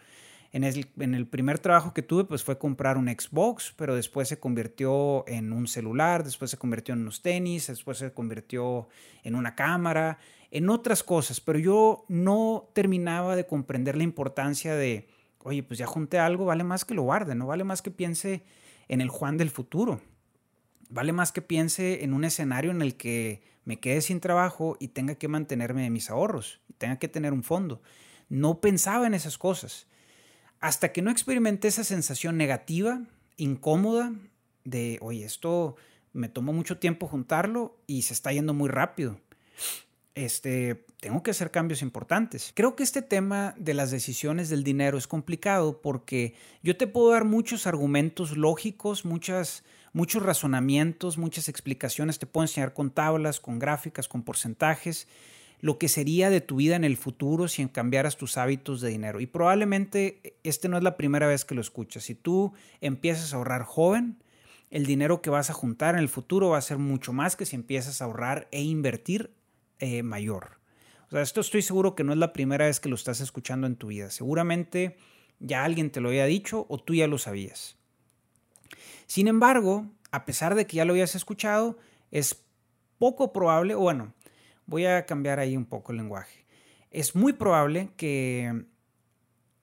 En 0.52 0.64
el, 0.64 0.88
en 0.98 1.14
el, 1.14 1.28
primer 1.28 1.60
trabajo 1.60 1.94
que 1.94 2.02
tuve, 2.02 2.24
pues 2.24 2.44
fue 2.44 2.58
comprar 2.58 2.98
un 2.98 3.08
Xbox, 3.08 3.72
pero 3.78 3.94
después 3.94 4.28
se 4.28 4.40
convirtió 4.40 5.28
en 5.28 5.54
un 5.54 5.68
celular, 5.68 6.24
después 6.24 6.50
se 6.50 6.58
convirtió 6.58 6.96
en 6.96 7.02
unos 7.02 7.22
tenis, 7.22 7.68
después 7.68 8.00
se 8.00 8.12
convirtió 8.14 8.88
en 9.24 9.36
una 9.36 9.54
cámara, 9.54 10.18
en 10.50 10.70
otras 10.72 11.04
cosas, 11.04 11.40
pero 11.40 11.60
yo 11.60 12.06
no 12.08 12.68
terminaba 12.74 13.36
de 13.36 13.46
comprender 13.46 13.96
la 13.96 14.04
importancia 14.04 14.76
de 14.76 15.08
oye, 15.44 15.64
pues 15.64 15.80
ya 15.80 15.86
junté 15.86 16.20
algo, 16.20 16.46
vale 16.46 16.64
más 16.64 16.86
que 16.86 16.94
lo 16.94 17.04
guarde, 17.04 17.36
no 17.36 17.48
vale 17.48 17.64
más 17.64 17.82
que 17.82 17.92
piense 17.92 18.44
en 18.88 19.02
el 19.02 19.10
Juan 19.10 19.38
del 19.38 19.50
futuro. 19.50 20.02
Vale 20.90 21.14
más 21.14 21.32
que 21.32 21.42
piense 21.42 22.04
en 22.04 22.14
un 22.14 22.24
escenario 22.24 22.72
en 22.72 22.82
el 22.82 22.96
que 22.96 23.44
me 23.64 23.80
quede 23.80 24.02
sin 24.02 24.20
trabajo 24.20 24.76
y 24.80 24.90
tenga 24.90 25.16
que 25.16 25.28
mantenerme 25.28 25.84
de 25.84 25.92
mis 25.92 26.10
ahorros 26.10 26.62
y 26.68 26.74
tenga 26.74 26.98
que 26.98 27.08
tener 27.08 27.32
un 27.34 27.44
fondo. 27.44 27.82
No 28.28 28.60
pensaba 28.60 29.06
en 29.06 29.14
esas 29.14 29.38
cosas. 29.38 29.88
Hasta 30.60 30.92
que 30.92 31.02
no 31.02 31.12
experimenté 31.12 31.68
esa 31.68 31.84
sensación 31.84 32.38
negativa, 32.38 33.02
incómoda, 33.38 34.12
de, 34.64 34.98
oye, 35.02 35.24
esto 35.24 35.76
me 36.12 36.28
tomó 36.28 36.54
mucho 36.54 36.80
tiempo 36.80 37.08
juntarlo 37.08 37.78
y 37.86 38.02
se 38.02 38.14
está 38.14 38.34
yendo 38.34 38.54
muy 38.54 38.70
rápido 38.70 39.20
este, 40.16 40.86
tengo 41.00 41.24
que 41.24 41.32
hacer 41.32 41.52
cambios 41.52 41.82
importantes. 41.82 42.52
Creo 42.54 42.76
que 42.76 42.84
este 42.84 43.02
tema 43.02 43.56
de 43.58 43.74
las 43.74 43.92
decisiones 43.92 44.50
del 44.50 44.64
dinero 44.64 44.98
es 44.98 45.08
complicado 45.08 45.82
porque 45.82 46.36
yo 46.62 46.76
te 46.76 46.88
puedo 46.88 47.12
dar 47.12 47.24
muchos 47.24 47.68
argumentos 47.68 48.36
lógicos, 48.36 49.06
muchas, 49.06 49.64
muchos 49.94 50.24
razonamientos, 50.24 51.18
muchas 51.18 51.48
explicaciones, 51.48 52.20
te 52.20 52.26
puedo 52.26 52.44
enseñar 52.44 52.74
con 52.74 52.92
tablas, 52.92 53.40
con 53.40 53.60
gráficas, 53.60 54.10
con 54.10 54.24
porcentajes, 54.24 55.08
lo 55.62 55.78
que 55.78 55.88
sería 55.88 56.30
de 56.30 56.42
tu 56.42 56.58
vida 56.58 56.76
en 56.76 56.84
el 56.84 56.98
futuro 56.98 57.48
si 57.48 57.66
cambiaras 57.68 58.18
tus 58.18 58.38
hábitos 58.38 58.82
de 58.82 58.90
dinero. 58.90 59.22
Y 59.22 59.28
probablemente 59.28 60.38
este 60.44 60.68
no 60.68 60.78
es 60.78 60.84
la 60.84 60.98
primera 60.98 61.28
vez 61.28 61.46
que 61.46 61.56
lo 61.56 61.62
escuchas. 61.62 62.04
Si 62.04 62.16
tú 62.16 62.54
empiezas 62.82 63.34
a 63.34 63.38
ahorrar 63.38 63.64
joven, 63.64 64.22
el 64.70 64.86
dinero 64.86 65.22
que 65.22 65.30
vas 65.30 65.50
a 65.50 65.54
juntar 65.54 65.96
en 65.96 66.02
el 66.02 66.10
futuro 66.10 66.50
va 66.50 66.58
a 66.58 66.62
ser 66.62 66.78
mucho 66.78 67.14
más 67.14 67.36
que 67.36 67.46
si 67.46 67.56
empiezas 67.56 68.02
a 68.02 68.06
ahorrar 68.06 68.48
e 68.52 68.62
invertir 68.62 69.32
eh, 69.80 70.04
mayor. 70.04 70.59
O 71.10 71.12
sea, 71.12 71.22
esto 71.22 71.42
estoy 71.42 71.64
seguro 71.64 71.96
que 71.96 72.04
no 72.04 72.14
es 72.14 72.20
la 72.20 72.34
primera 72.34 72.66
vez 72.66 72.80
que 72.80 72.88
lo 72.88 72.96
estás 72.96 73.20
escuchando 73.20 73.66
en 73.66 73.76
tu 73.76 73.88
vida. 73.88 74.12
Seguramente 74.12 74.96
ya 75.40 75.64
alguien 75.64 75.90
te 75.90 76.02
lo 76.02 76.10
había 76.10 76.26
dicho 76.26 76.68
o 76.70 76.78
tú 76.78 76.94
ya 76.94 77.08
lo 77.08 77.18
sabías. 77.18 77.78
Sin 79.08 79.28
embargo, 79.28 79.88
a 80.12 80.26
pesar 80.26 80.54
de 80.54 80.68
que 80.68 80.78
ya 80.78 80.86
lo 80.86 80.94
habías 80.94 81.16
escuchado, 81.16 81.80
es 82.12 82.44
poco 83.00 83.34
probable, 83.34 83.74
bueno, 83.74 84.14
voy 84.68 84.86
a 84.86 85.06
cambiar 85.08 85.40
ahí 85.40 85.58
un 85.58 85.66
poco 85.66 85.92
el 85.92 85.98
lenguaje. 85.98 86.46
Es 86.92 87.16
muy 87.16 87.34
probable 87.34 87.90
que 87.98 88.66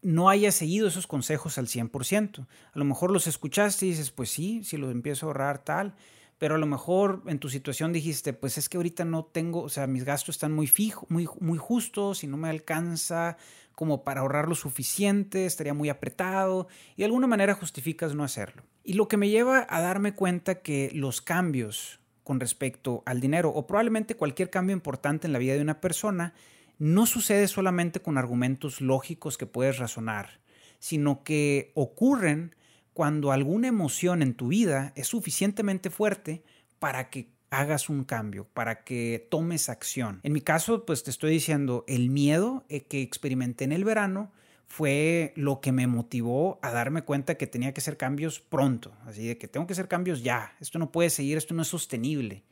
no 0.03 0.29
hayas 0.29 0.55
seguido 0.57 0.89
esos 0.89 1.07
consejos 1.07 1.59
al 1.59 1.69
100%. 1.69 2.41
A 2.41 2.79
lo 2.79 2.85
mejor 2.85 3.13
los 3.13 3.27
escuchaste 3.27 3.87
y 3.87 3.91
dices, 3.91 4.11
pues 4.11 4.31
sí, 4.31 4.65
si 4.65 4.77
lo 4.77 4.91
empiezo 4.91 5.27
a 5.27 5.29
ahorrar 5.29 5.65
tal, 5.65 5.95
pero 6.39 6.57
a 6.57 6.59
lo 6.59 6.67
mejor 6.67 7.23
en 7.27 7.39
tu 7.39 7.49
situación 7.49 7.93
dijiste, 7.93 8.33
pues 8.33 8.59
es 8.59 8.69
que 8.69 8.77
ahorita 8.77 9.05
no 9.05 9.25
tengo, 9.25 9.63
o 9.63 9.69
sea, 9.69 9.87
mis 9.87 10.05
gastos 10.05 10.37
están 10.37 10.53
muy 10.53 10.67
fijos, 10.67 11.09
muy, 11.11 11.29
muy 11.41 11.59
justos 11.59 12.25
y 12.25 12.27
no 12.27 12.37
me 12.37 12.49
alcanza 12.49 13.37
como 13.75 14.05
para 14.05 14.21
ahorrar 14.21 14.49
lo 14.49 14.55
suficiente, 14.55 15.47
estaría 15.47 15.75
muy 15.75 15.89
apretado 15.89 16.69
y 16.95 16.99
de 16.99 17.05
alguna 17.07 17.27
manera 17.27 17.55
justificas 17.55 18.15
no 18.15 18.25
hacerlo. 18.25 18.63
Y 18.85 18.95
lo 18.95 19.09
que 19.09 19.17
me 19.17 19.29
lleva 19.29 19.67
a 19.69 19.81
darme 19.81 20.15
cuenta 20.15 20.63
que 20.63 20.91
los 20.95 21.21
cambios 21.21 22.01
con 22.23 22.41
respecto 22.41 23.03
al 23.07 23.21
dinero 23.21 23.51
o 23.51 23.67
probablemente 23.67 24.17
cualquier 24.17 24.51
cambio 24.51 24.75
importante 24.75 25.27
en 25.27 25.33
la 25.33 25.39
vida 25.39 25.55
de 25.55 25.63
una 25.63 25.81
persona 25.81 26.35
no 26.79 27.07
sucede 27.07 27.49
solamente 27.49 28.01
con 28.01 28.19
argumentos 28.19 28.81
lógicos 28.81 29.39
que 29.39 29.47
puedes 29.47 29.79
razonar, 29.79 30.41
sino 30.79 31.23
que 31.23 31.73
ocurren 31.75 32.55
cuando 32.97 33.31
alguna 33.31 33.69
emoción 33.69 34.23
en 34.23 34.33
tu 34.33 34.49
vida 34.49 34.95
es 34.97 35.09
suficientemente 35.09 35.91
fuerte 35.91 36.43
para 36.79 37.11
que 37.11 37.29
hagas 37.51 37.91
un 37.91 38.05
cambio, 38.05 38.49
para 38.55 38.85
que 38.85 39.29
tomes 39.31 39.69
acción. 39.69 40.21
En 40.23 40.33
mi 40.33 40.41
caso, 40.41 40.87
pues 40.87 41.03
te 41.03 41.11
estoy 41.11 41.33
diciendo, 41.33 41.85
el 41.89 42.09
miedo 42.09 42.65
eh, 42.71 42.85
que 42.85 43.03
experimenté 43.03 43.65
en 43.65 43.73
el 43.73 43.85
verano 43.85 44.33
fue 44.67 45.35
lo 45.37 45.61
que 45.61 45.73
me 45.73 45.87
motivó 45.87 46.59
a 46.63 46.71
darme 46.71 47.03
cuenta 47.03 47.35
que 47.35 47.47
tenía 47.47 47.75
que 47.75 47.83
hacer 47.83 47.99
cambios 47.99 48.41
pronto, 48.41 48.97
así 49.05 49.27
de 49.27 49.37
que 49.37 49.47
tengo 49.47 49.67
que 49.67 49.75
hacer 49.75 49.89
cambios 49.89 50.23
ya, 50.23 50.57
esto 50.59 50.79
no 50.79 50.91
puede 50.91 51.11
seguir, 51.11 51.37
esto 51.37 51.53
no 51.53 51.61
es 51.61 51.69
sostenible. 51.69 52.45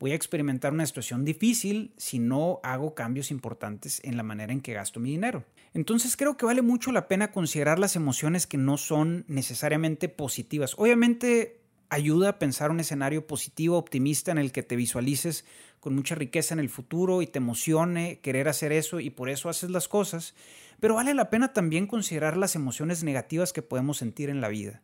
Voy 0.00 0.12
a 0.12 0.14
experimentar 0.14 0.72
una 0.72 0.86
situación 0.86 1.26
difícil 1.26 1.92
si 1.98 2.18
no 2.18 2.58
hago 2.62 2.94
cambios 2.94 3.30
importantes 3.30 4.00
en 4.02 4.16
la 4.16 4.22
manera 4.22 4.50
en 4.50 4.62
que 4.62 4.72
gasto 4.72 4.98
mi 4.98 5.10
dinero. 5.10 5.44
Entonces 5.74 6.16
creo 6.16 6.38
que 6.38 6.46
vale 6.46 6.62
mucho 6.62 6.90
la 6.90 7.06
pena 7.06 7.32
considerar 7.32 7.78
las 7.78 7.96
emociones 7.96 8.46
que 8.46 8.56
no 8.56 8.78
son 8.78 9.26
necesariamente 9.28 10.08
positivas. 10.08 10.74
Obviamente 10.78 11.60
ayuda 11.90 12.30
a 12.30 12.38
pensar 12.38 12.70
un 12.70 12.80
escenario 12.80 13.26
positivo, 13.26 13.76
optimista 13.76 14.32
en 14.32 14.38
el 14.38 14.52
que 14.52 14.62
te 14.62 14.74
visualices 14.74 15.44
con 15.80 15.94
mucha 15.94 16.14
riqueza 16.14 16.54
en 16.54 16.60
el 16.60 16.70
futuro 16.70 17.20
y 17.20 17.26
te 17.26 17.38
emocione 17.38 18.20
querer 18.20 18.48
hacer 18.48 18.72
eso 18.72 19.00
y 19.00 19.10
por 19.10 19.28
eso 19.28 19.50
haces 19.50 19.68
las 19.68 19.86
cosas, 19.86 20.34
pero 20.80 20.94
vale 20.94 21.12
la 21.12 21.28
pena 21.28 21.52
también 21.52 21.86
considerar 21.86 22.38
las 22.38 22.56
emociones 22.56 23.04
negativas 23.04 23.52
que 23.52 23.60
podemos 23.60 23.98
sentir 23.98 24.30
en 24.30 24.40
la 24.40 24.48
vida. 24.48 24.80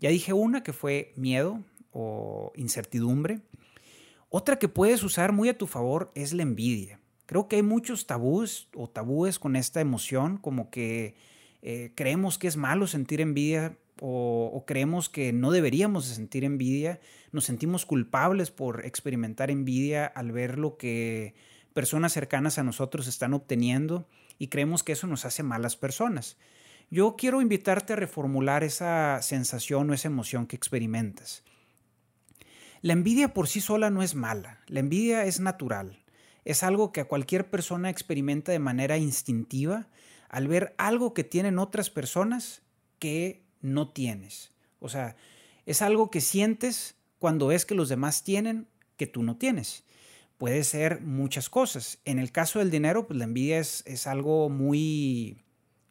Ya 0.00 0.08
dije 0.08 0.32
una 0.32 0.62
que 0.62 0.72
fue 0.72 1.12
miedo 1.16 1.62
o 1.92 2.52
incertidumbre. 2.56 3.40
Otra 4.36 4.58
que 4.58 4.68
puedes 4.68 5.04
usar 5.04 5.30
muy 5.30 5.48
a 5.48 5.56
tu 5.56 5.68
favor 5.68 6.10
es 6.16 6.32
la 6.32 6.42
envidia. 6.42 6.98
Creo 7.24 7.46
que 7.46 7.54
hay 7.54 7.62
muchos 7.62 8.08
tabús 8.08 8.68
o 8.74 8.90
tabúes 8.90 9.38
con 9.38 9.54
esta 9.54 9.80
emoción, 9.80 10.38
como 10.38 10.70
que 10.70 11.14
eh, 11.62 11.92
creemos 11.94 12.36
que 12.36 12.48
es 12.48 12.56
malo 12.56 12.88
sentir 12.88 13.20
envidia 13.20 13.78
o, 14.00 14.64
creemos 14.66 15.08
que 15.08 15.32
no 15.32 15.52
deberíamos 15.52 16.08
de 16.08 16.16
sentir 16.16 16.42
envidia, 16.42 16.98
nos 17.30 17.44
sentimos 17.44 17.86
culpables 17.86 18.50
por 18.50 18.84
experimentar 18.84 19.52
envidia 19.52 20.04
al 20.04 20.32
ver 20.32 20.58
lo 20.58 20.78
que 20.78 21.36
personas 21.72 22.12
cercanas 22.12 22.58
a 22.58 22.64
nosotros 22.64 23.06
están 23.06 23.34
obteniendo 23.34 24.08
y 24.40 24.48
creemos 24.48 24.82
que 24.82 24.94
eso 24.94 25.06
nos 25.06 25.24
hace 25.26 25.44
malas 25.44 25.76
personas. 25.76 26.38
Yo 26.90 27.14
quiero 27.16 27.40
invitarte 27.40 27.92
a 27.92 27.96
reformular 27.96 28.64
esa 28.64 29.22
sensación 29.22 29.90
o 29.90 29.94
esa 29.94 30.08
emoción 30.08 30.48
que 30.48 30.56
experimentas. 30.56 31.44
La 32.84 32.92
envidia 32.92 33.32
por 33.32 33.48
sí 33.48 33.60
sola 33.60 33.88
no 33.88 34.02
es 34.02 34.14
mala, 34.14 34.60
la 34.66 34.80
envidia 34.80 35.24
es 35.24 35.40
natural 35.40 36.04
es 36.44 36.62
algo 36.62 36.92
que 36.92 37.00
a 37.00 37.06
cualquier 37.06 37.48
persona 37.48 37.90
experimenta 37.90 38.52
de 38.52 38.58
manera 38.58 38.98
instintiva 38.98 39.88
al 40.28 40.48
ver 40.48 40.74
algo 40.78 41.14
que 41.14 41.24
tienen 41.24 41.58
otras 41.58 41.90
personas 41.90 42.62
que 42.98 43.42
no 43.60 43.88
tienes. 43.88 44.52
O 44.80 44.88
sea, 44.88 45.16
es 45.64 45.80
algo 45.80 46.10
que 46.10 46.20
sientes 46.20 46.96
cuando 47.18 47.46
ves 47.46 47.64
que 47.64 47.74
los 47.74 47.88
demás 47.88 48.24
tienen 48.24 48.68
que 48.96 49.06
tú 49.06 49.22
no 49.22 49.36
tienes. 49.36 49.84
Puede 50.36 50.64
ser 50.64 51.00
muchas 51.00 51.48
cosas. 51.48 51.98
En 52.04 52.18
el 52.18 52.32
caso 52.32 52.58
del 52.58 52.70
dinero, 52.70 53.06
pues 53.06 53.18
la 53.18 53.24
envidia 53.24 53.58
es, 53.58 54.06
algo 54.06 54.50
muy, 54.50 55.42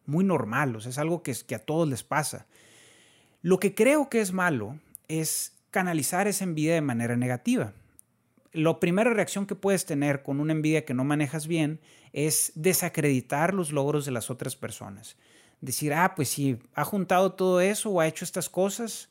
muy 0.05 0.23
normal, 0.23 0.75
o 0.75 0.81
sea, 0.81 0.91
es 0.91 0.97
algo 0.97 1.23
que, 1.23 1.33
que 1.47 1.55
a 1.55 1.59
todos 1.59 1.87
les 1.87 2.03
pasa. 2.03 2.45
Lo 3.41 3.59
que 3.59 3.73
creo 3.73 4.09
que 4.09 4.21
es 4.21 4.33
malo 4.33 4.77
es 5.07 5.52
canalizar 5.73 6.29
esa 6.29 6.45
envidia 6.45 6.75
de 6.75 6.81
manera 6.81 7.17
negativa 7.17 7.73
la 8.53 8.79
primera 8.79 9.13
reacción 9.13 9.45
que 9.45 9.55
puedes 9.55 9.85
tener 9.85 10.21
con 10.21 10.39
una 10.39 10.53
envidia 10.53 10.85
que 10.85 10.93
no 10.93 11.03
manejas 11.03 11.47
bien 11.47 11.79
es 12.13 12.51
desacreditar 12.55 13.53
los 13.53 13.71
logros 13.71 14.05
de 14.05 14.11
las 14.11 14.29
otras 14.29 14.55
personas. 14.55 15.17
Decir, 15.59 15.93
ah, 15.93 16.13
pues 16.15 16.29
sí, 16.29 16.57
ha 16.75 16.83
juntado 16.83 17.33
todo 17.33 17.61
eso 17.61 17.89
o 17.89 17.99
ha 17.99 18.07
hecho 18.07 18.23
estas 18.23 18.49
cosas, 18.49 19.09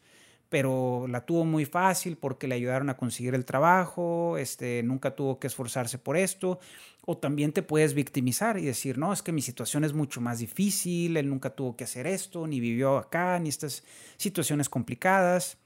pero 0.49 1.07
la 1.09 1.25
tuvo 1.27 1.45
muy 1.45 1.65
fácil 1.65 2.17
porque 2.17 2.47
le 2.47 2.55
ayudaron 2.55 2.89
a 2.91 2.97
conseguir 2.97 3.35
el 3.35 3.45
trabajo, 3.45 4.37
este, 4.39 4.83
nunca 4.85 5.17
tuvo 5.17 5.41
que 5.41 5.49
esforzarse 5.49 5.99
por 5.99 6.17
esto. 6.17 6.61
O 7.05 7.17
también 7.17 7.53
te 7.53 7.65
puedes 7.65 7.95
victimizar 7.95 8.59
y 8.59 8.65
decir, 8.65 8.97
no, 8.97 9.13
es 9.13 9.23
que 9.23 9.33
mi 9.33 9.43
situación 9.43 9.83
es 9.83 9.93
mucho 9.93 10.21
más 10.21 10.39
difícil, 10.39 11.17
él 11.17 11.29
nunca 11.29 11.51
tuvo 11.51 11.75
que 11.75 11.83
hacer 11.83 12.07
esto, 12.07 12.47
ni 12.47 12.61
vivió 12.61 12.97
acá, 12.97 13.41
ni 13.41 13.49
estas 13.49 13.83
situaciones 14.19 14.69
complicadas. 14.69 15.59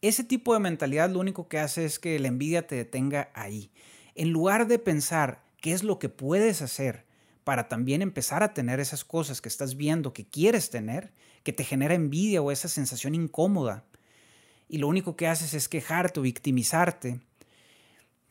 Ese 0.00 0.22
tipo 0.22 0.54
de 0.54 0.60
mentalidad 0.60 1.10
lo 1.10 1.18
único 1.18 1.48
que 1.48 1.58
hace 1.58 1.84
es 1.84 1.98
que 1.98 2.18
la 2.18 2.28
envidia 2.28 2.66
te 2.66 2.76
detenga 2.76 3.30
ahí. 3.34 3.70
En 4.14 4.30
lugar 4.30 4.68
de 4.68 4.78
pensar 4.78 5.42
qué 5.60 5.72
es 5.72 5.82
lo 5.82 5.98
que 5.98 6.08
puedes 6.08 6.62
hacer 6.62 7.04
para 7.42 7.68
también 7.68 8.02
empezar 8.02 8.42
a 8.42 8.54
tener 8.54 8.78
esas 8.78 9.04
cosas 9.04 9.40
que 9.40 9.48
estás 9.48 9.76
viendo 9.76 10.12
que 10.12 10.26
quieres 10.26 10.70
tener, 10.70 11.12
que 11.42 11.52
te 11.52 11.64
genera 11.64 11.94
envidia 11.94 12.42
o 12.42 12.52
esa 12.52 12.68
sensación 12.68 13.14
incómoda, 13.14 13.84
y 14.68 14.78
lo 14.78 14.86
único 14.86 15.16
que 15.16 15.26
haces 15.26 15.54
es 15.54 15.68
quejarte 15.68 16.20
o 16.20 16.22
victimizarte, 16.22 17.20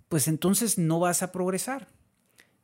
pues 0.07 0.27
entonces 0.27 0.77
no 0.77 0.99
vas 0.99 1.23
a 1.23 1.31
progresar. 1.31 1.87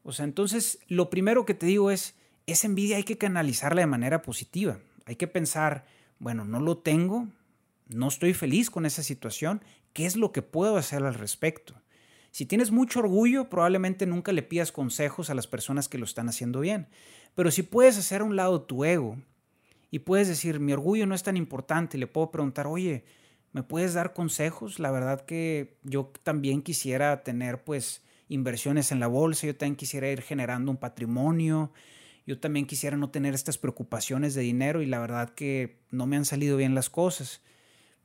O 0.04 0.12
sea, 0.12 0.26
entonces 0.26 0.80
lo 0.88 1.10
primero 1.10 1.46
que 1.46 1.56
te 1.56 1.66
digo 1.66 1.92
es, 1.92 2.14
esa 2.46 2.68
envidia 2.68 2.98
hay 2.98 3.04
que 3.04 3.18
canalizarla 3.18 3.82
de 3.82 3.88
manera 3.88 4.22
positiva. 4.22 4.80
Hay 5.06 5.16
que 5.16 5.28
pensar, 5.28 5.86
bueno, 6.20 6.46
no 6.46 6.60
lo 6.60 6.78
tengo, 6.78 7.28
no 7.94 8.08
estoy 8.08 8.34
feliz 8.34 8.70
con 8.70 8.86
esa 8.86 9.04
situación, 9.04 9.62
¿qué 9.94 10.06
es 10.06 10.16
lo 10.16 10.32
que 10.32 10.42
puedo 10.42 10.78
hacer 10.78 11.04
al 11.04 11.14
respecto? 11.14 11.76
Si 12.32 12.46
tienes 12.46 12.72
mucho 12.72 13.00
orgullo, 13.00 13.50
probablemente 13.50 14.08
nunca 14.08 14.32
le 14.32 14.42
pidas 14.42 14.72
consejos 14.72 15.30
a 15.30 15.36
las 15.36 15.46
personas 15.46 15.88
que 15.88 16.00
lo 16.00 16.06
están 16.06 16.30
haciendo 16.30 16.62
bien. 16.62 16.88
Pero 17.36 17.52
si 17.52 17.62
puedes 17.62 17.98
hacer 17.98 18.22
a 18.22 18.24
un 18.24 18.36
lado 18.36 18.64
tu 18.64 18.86
ego 18.86 19.18
y 19.92 20.00
puedes 20.00 20.28
decir, 20.28 20.60
mi 20.60 20.74
orgullo 20.74 21.06
no 21.06 21.14
es 21.14 21.22
tan 21.22 21.38
importante, 21.38 21.98
le 21.98 22.08
puedo 22.08 22.32
preguntar, 22.32 22.66
oye, 22.66 23.06
¿me 23.52 23.62
puedes 23.62 23.94
dar 23.94 24.14
consejos? 24.14 24.80
La 24.80 24.90
verdad 24.90 25.26
que 25.26 25.78
yo 25.84 26.12
también 26.24 26.64
quisiera 26.64 27.24
tener 27.24 27.64
pues 27.64 28.02
inversiones 28.30 28.92
en 28.92 29.00
la 29.00 29.08
bolsa, 29.08 29.46
yo 29.46 29.56
también 29.56 29.76
quisiera 29.76 30.10
ir 30.10 30.24
generando 30.24 30.72
un 30.72 30.78
patrimonio, 30.78 31.72
yo 32.26 32.40
también 32.40 32.66
quisiera 32.66 32.98
no 32.98 33.12
tener 33.12 33.36
estas 33.36 33.58
preocupaciones 33.58 34.34
de 34.34 34.42
dinero 34.42 34.82
y 34.82 34.86
la 34.86 35.00
verdad 35.00 35.30
que 35.30 35.78
no 35.92 36.08
me 36.08 36.16
han 36.16 36.26
salido 36.26 36.58
bien 36.58 36.74
las 36.74 36.90
cosas. 36.90 37.42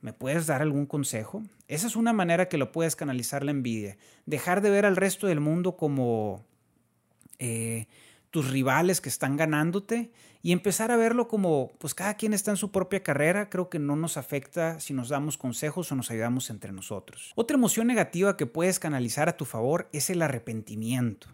¿Me 0.01 0.13
puedes 0.13 0.47
dar 0.47 0.61
algún 0.61 0.85
consejo? 0.85 1.43
Esa 1.67 1.87
es 1.87 1.95
una 1.95 2.13
manera 2.13 2.47
que 2.47 2.57
lo 2.57 2.71
puedes 2.71 2.95
canalizar 2.95 3.43
la 3.43 3.51
envidia. 3.51 3.97
Dejar 4.25 4.61
de 4.61 4.69
ver 4.69 4.85
al 4.85 4.95
resto 4.95 5.27
del 5.27 5.41
mundo 5.41 5.75
como 5.75 6.45
eh, 7.37 7.87
tus 8.29 8.49
rivales 8.49 9.01
que 9.01 9.09
están 9.09 9.35
ganándote 9.35 10.11
y 10.41 10.53
empezar 10.53 10.91
a 10.91 10.95
verlo 10.95 11.27
como, 11.27 11.73
pues 11.79 11.93
cada 11.93 12.13
quien 12.13 12.33
está 12.33 12.51
en 12.51 12.57
su 12.57 12.71
propia 12.71 13.03
carrera. 13.03 13.49
Creo 13.49 13.69
que 13.69 13.79
no 13.79 13.97
nos 13.97 14.15
afecta 14.15 14.79
si 14.79 14.93
nos 14.93 15.09
damos 15.09 15.37
consejos 15.37 15.91
o 15.91 15.95
nos 15.95 16.11
ayudamos 16.11 16.49
entre 16.49 16.71
nosotros. 16.71 17.33
Otra 17.35 17.55
emoción 17.57 17.87
negativa 17.87 18.37
que 18.37 18.45
puedes 18.45 18.79
canalizar 18.79 19.27
a 19.27 19.35
tu 19.35 19.43
favor 19.45 19.89
es 19.91 20.09
el 20.09 20.21
arrepentimiento. 20.21 21.27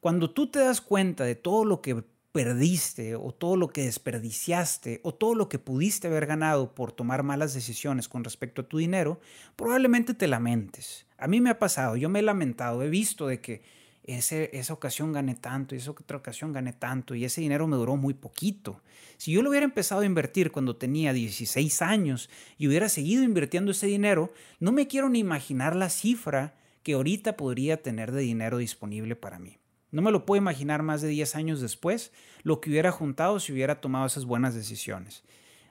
Cuando 0.00 0.30
tú 0.30 0.50
te 0.50 0.60
das 0.60 0.80
cuenta 0.80 1.24
de 1.24 1.34
todo 1.34 1.64
lo 1.64 1.82
que 1.82 2.04
perdiste 2.32 3.14
o 3.14 3.32
todo 3.32 3.56
lo 3.56 3.68
que 3.68 3.84
desperdiciaste 3.84 5.00
o 5.04 5.12
todo 5.14 5.34
lo 5.34 5.48
que 5.48 5.58
pudiste 5.58 6.08
haber 6.08 6.26
ganado 6.26 6.74
por 6.74 6.90
tomar 6.90 7.22
malas 7.22 7.52
decisiones 7.52 8.08
con 8.08 8.24
respecto 8.24 8.62
a 8.62 8.68
tu 8.68 8.78
dinero, 8.78 9.20
probablemente 9.54 10.14
te 10.14 10.26
lamentes. 10.26 11.06
A 11.18 11.28
mí 11.28 11.40
me 11.40 11.50
ha 11.50 11.58
pasado, 11.58 11.96
yo 11.96 12.08
me 12.08 12.20
he 12.20 12.22
lamentado, 12.22 12.82
he 12.82 12.88
visto 12.88 13.26
de 13.26 13.40
que 13.40 13.62
ese, 14.04 14.50
esa 14.52 14.72
ocasión 14.72 15.12
gané 15.12 15.34
tanto 15.34 15.74
y 15.74 15.78
esa 15.78 15.92
otra 15.92 16.16
ocasión 16.16 16.52
gané 16.52 16.72
tanto 16.72 17.14
y 17.14 17.24
ese 17.24 17.40
dinero 17.42 17.66
me 17.66 17.76
duró 17.76 17.96
muy 17.96 18.14
poquito. 18.14 18.80
Si 19.18 19.30
yo 19.30 19.42
lo 19.42 19.50
hubiera 19.50 19.64
empezado 19.64 20.00
a 20.00 20.06
invertir 20.06 20.50
cuando 20.50 20.76
tenía 20.76 21.12
16 21.12 21.82
años 21.82 22.30
y 22.58 22.66
hubiera 22.66 22.88
seguido 22.88 23.22
invirtiendo 23.22 23.70
ese 23.70 23.86
dinero, 23.86 24.32
no 24.58 24.72
me 24.72 24.88
quiero 24.88 25.08
ni 25.08 25.20
imaginar 25.20 25.76
la 25.76 25.90
cifra 25.90 26.54
que 26.82 26.94
ahorita 26.94 27.36
podría 27.36 27.82
tener 27.82 28.10
de 28.10 28.22
dinero 28.22 28.58
disponible 28.58 29.14
para 29.14 29.38
mí. 29.38 29.58
No 29.92 30.02
me 30.02 30.10
lo 30.10 30.26
puedo 30.26 30.40
imaginar 30.40 30.82
más 30.82 31.02
de 31.02 31.08
10 31.08 31.36
años 31.36 31.60
después 31.60 32.12
lo 32.42 32.60
que 32.60 32.70
hubiera 32.70 32.90
juntado 32.90 33.38
si 33.38 33.52
hubiera 33.52 33.80
tomado 33.80 34.06
esas 34.06 34.24
buenas 34.24 34.54
decisiones. 34.54 35.22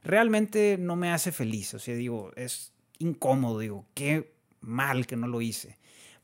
Realmente 0.04 0.78
no 0.80 0.96
me 0.96 1.12
hace 1.12 1.32
feliz, 1.32 1.74
o 1.74 1.80
sea, 1.80 1.96
digo, 1.96 2.32
es 2.36 2.72
incómodo, 3.00 3.60
digo, 3.60 3.86
qué 3.94 4.34
mal 4.62 5.08
que 5.08 5.18
no 5.18 5.28
lo 5.28 5.42
hice. 5.42 5.78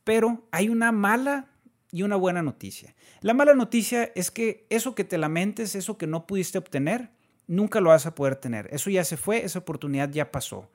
Pero 0.03 0.47
hay 0.51 0.69
una 0.69 0.91
mala 0.91 1.47
y 1.91 2.03
una 2.03 2.15
buena 2.15 2.41
noticia. 2.41 2.95
La 3.21 3.33
mala 3.33 3.53
noticia 3.53 4.11
es 4.15 4.31
que 4.31 4.65
eso 4.69 4.95
que 4.95 5.03
te 5.03 5.17
lamentes, 5.17 5.75
eso 5.75 5.97
que 5.97 6.07
no 6.07 6.27
pudiste 6.27 6.57
obtener, 6.57 7.11
nunca 7.47 7.81
lo 7.81 7.89
vas 7.89 8.05
a 8.05 8.15
poder 8.15 8.35
tener. 8.35 8.69
Eso 8.71 8.89
ya 8.89 9.03
se 9.03 9.17
fue, 9.17 9.43
esa 9.43 9.59
oportunidad 9.59 10.09
ya 10.09 10.31
pasó. 10.31 10.69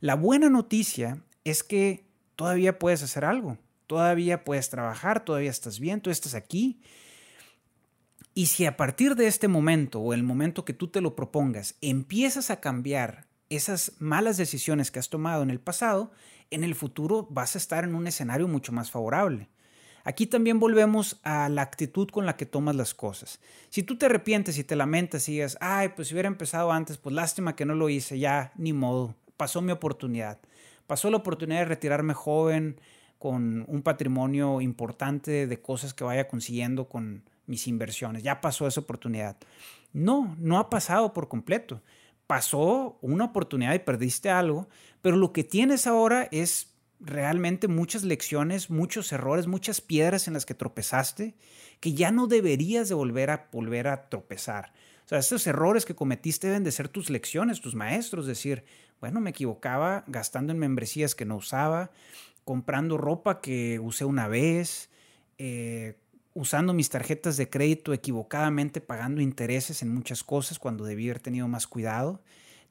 La 0.00 0.14
buena 0.14 0.50
noticia 0.50 1.22
es 1.44 1.62
que 1.62 2.04
todavía 2.36 2.78
puedes 2.78 3.02
hacer 3.02 3.24
algo, 3.24 3.56
todavía 3.86 4.44
puedes 4.44 4.70
trabajar, 4.70 5.24
todavía 5.24 5.50
estás 5.50 5.80
bien, 5.80 6.00
tú 6.00 6.10
estás 6.10 6.34
aquí. 6.34 6.80
Y 8.34 8.46
si 8.46 8.66
a 8.66 8.76
partir 8.76 9.14
de 9.14 9.26
este 9.26 9.48
momento 9.48 10.00
o 10.00 10.12
el 10.12 10.22
momento 10.22 10.64
que 10.64 10.74
tú 10.74 10.88
te 10.88 11.00
lo 11.00 11.16
propongas 11.16 11.76
empiezas 11.80 12.50
a 12.50 12.60
cambiar 12.60 13.26
esas 13.48 13.92
malas 13.98 14.36
decisiones 14.36 14.90
que 14.90 14.98
has 14.98 15.08
tomado 15.08 15.42
en 15.42 15.50
el 15.50 15.60
pasado, 15.60 16.12
en 16.50 16.64
el 16.64 16.74
futuro 16.74 17.26
vas 17.30 17.54
a 17.54 17.58
estar 17.58 17.84
en 17.84 17.94
un 17.94 18.06
escenario 18.06 18.48
mucho 18.48 18.72
más 18.72 18.90
favorable. 18.90 19.48
Aquí 20.04 20.26
también 20.26 20.60
volvemos 20.60 21.18
a 21.24 21.48
la 21.48 21.62
actitud 21.62 22.08
con 22.10 22.26
la 22.26 22.36
que 22.36 22.46
tomas 22.46 22.76
las 22.76 22.94
cosas. 22.94 23.40
Si 23.70 23.82
tú 23.82 23.98
te 23.98 24.06
arrepientes 24.06 24.56
y 24.56 24.62
te 24.62 24.76
lamentas 24.76 25.28
y 25.28 25.32
digas, 25.32 25.58
ay, 25.60 25.90
pues 25.96 26.08
si 26.08 26.14
hubiera 26.14 26.28
empezado 26.28 26.70
antes, 26.70 26.96
pues 26.96 27.12
lástima 27.12 27.56
que 27.56 27.64
no 27.64 27.74
lo 27.74 27.88
hice, 27.88 28.18
ya, 28.18 28.52
ni 28.56 28.72
modo, 28.72 29.16
pasó 29.36 29.62
mi 29.62 29.72
oportunidad. 29.72 30.38
Pasó 30.86 31.10
la 31.10 31.16
oportunidad 31.16 31.60
de 31.60 31.64
retirarme 31.64 32.14
joven, 32.14 32.80
con 33.18 33.64
un 33.68 33.82
patrimonio 33.82 34.60
importante 34.60 35.46
de 35.46 35.60
cosas 35.60 35.94
que 35.94 36.04
vaya 36.04 36.28
consiguiendo 36.28 36.88
con 36.88 37.22
mis 37.46 37.66
inversiones. 37.66 38.22
Ya 38.22 38.40
pasó 38.40 38.66
esa 38.66 38.80
oportunidad. 38.80 39.36
No, 39.92 40.36
no 40.38 40.58
ha 40.58 40.68
pasado 40.68 41.12
por 41.12 41.28
completo. 41.28 41.82
Pasó 42.26 42.98
una 43.00 43.26
oportunidad 43.26 43.74
y 43.74 43.78
perdiste 43.78 44.30
algo, 44.30 44.68
pero 45.00 45.16
lo 45.16 45.32
que 45.32 45.44
tienes 45.44 45.86
ahora 45.86 46.28
es 46.32 46.74
realmente 46.98 47.68
muchas 47.68 48.02
lecciones, 48.04 48.70
muchos 48.70 49.12
errores, 49.12 49.46
muchas 49.46 49.80
piedras 49.80 50.28
en 50.28 50.34
las 50.34 50.46
que 50.46 50.54
tropezaste 50.54 51.34
que 51.80 51.92
ya 51.92 52.10
no 52.10 52.26
deberías 52.26 52.88
de 52.88 52.94
volver 52.94 53.30
a 53.30 53.48
volver 53.52 53.88
a 53.88 54.08
tropezar. 54.08 54.72
O 55.04 55.08
sea, 55.08 55.18
estos 55.18 55.46
errores 55.46 55.84
que 55.84 55.94
cometiste 55.94 56.48
deben 56.48 56.64
de 56.64 56.72
ser 56.72 56.88
tus 56.88 57.10
lecciones, 57.10 57.60
tus 57.60 57.74
maestros, 57.74 58.26
decir, 58.26 58.64
bueno, 59.00 59.20
me 59.20 59.30
equivocaba 59.30 60.04
gastando 60.06 60.52
en 60.52 60.58
membresías 60.58 61.14
que 61.14 61.24
no 61.24 61.36
usaba, 61.36 61.90
comprando 62.46 62.96
ropa 62.96 63.40
que 63.40 63.80
usé 63.80 64.04
una 64.04 64.28
vez, 64.28 64.88
eh, 65.36 65.98
usando 66.32 66.72
mis 66.74 66.88
tarjetas 66.88 67.36
de 67.36 67.50
crédito 67.50 67.92
equivocadamente, 67.92 68.80
pagando 68.80 69.20
intereses 69.20 69.82
en 69.82 69.92
muchas 69.92 70.22
cosas 70.22 70.60
cuando 70.60 70.84
debí 70.84 71.10
haber 71.10 71.18
tenido 71.18 71.48
más 71.48 71.66
cuidado. 71.66 72.22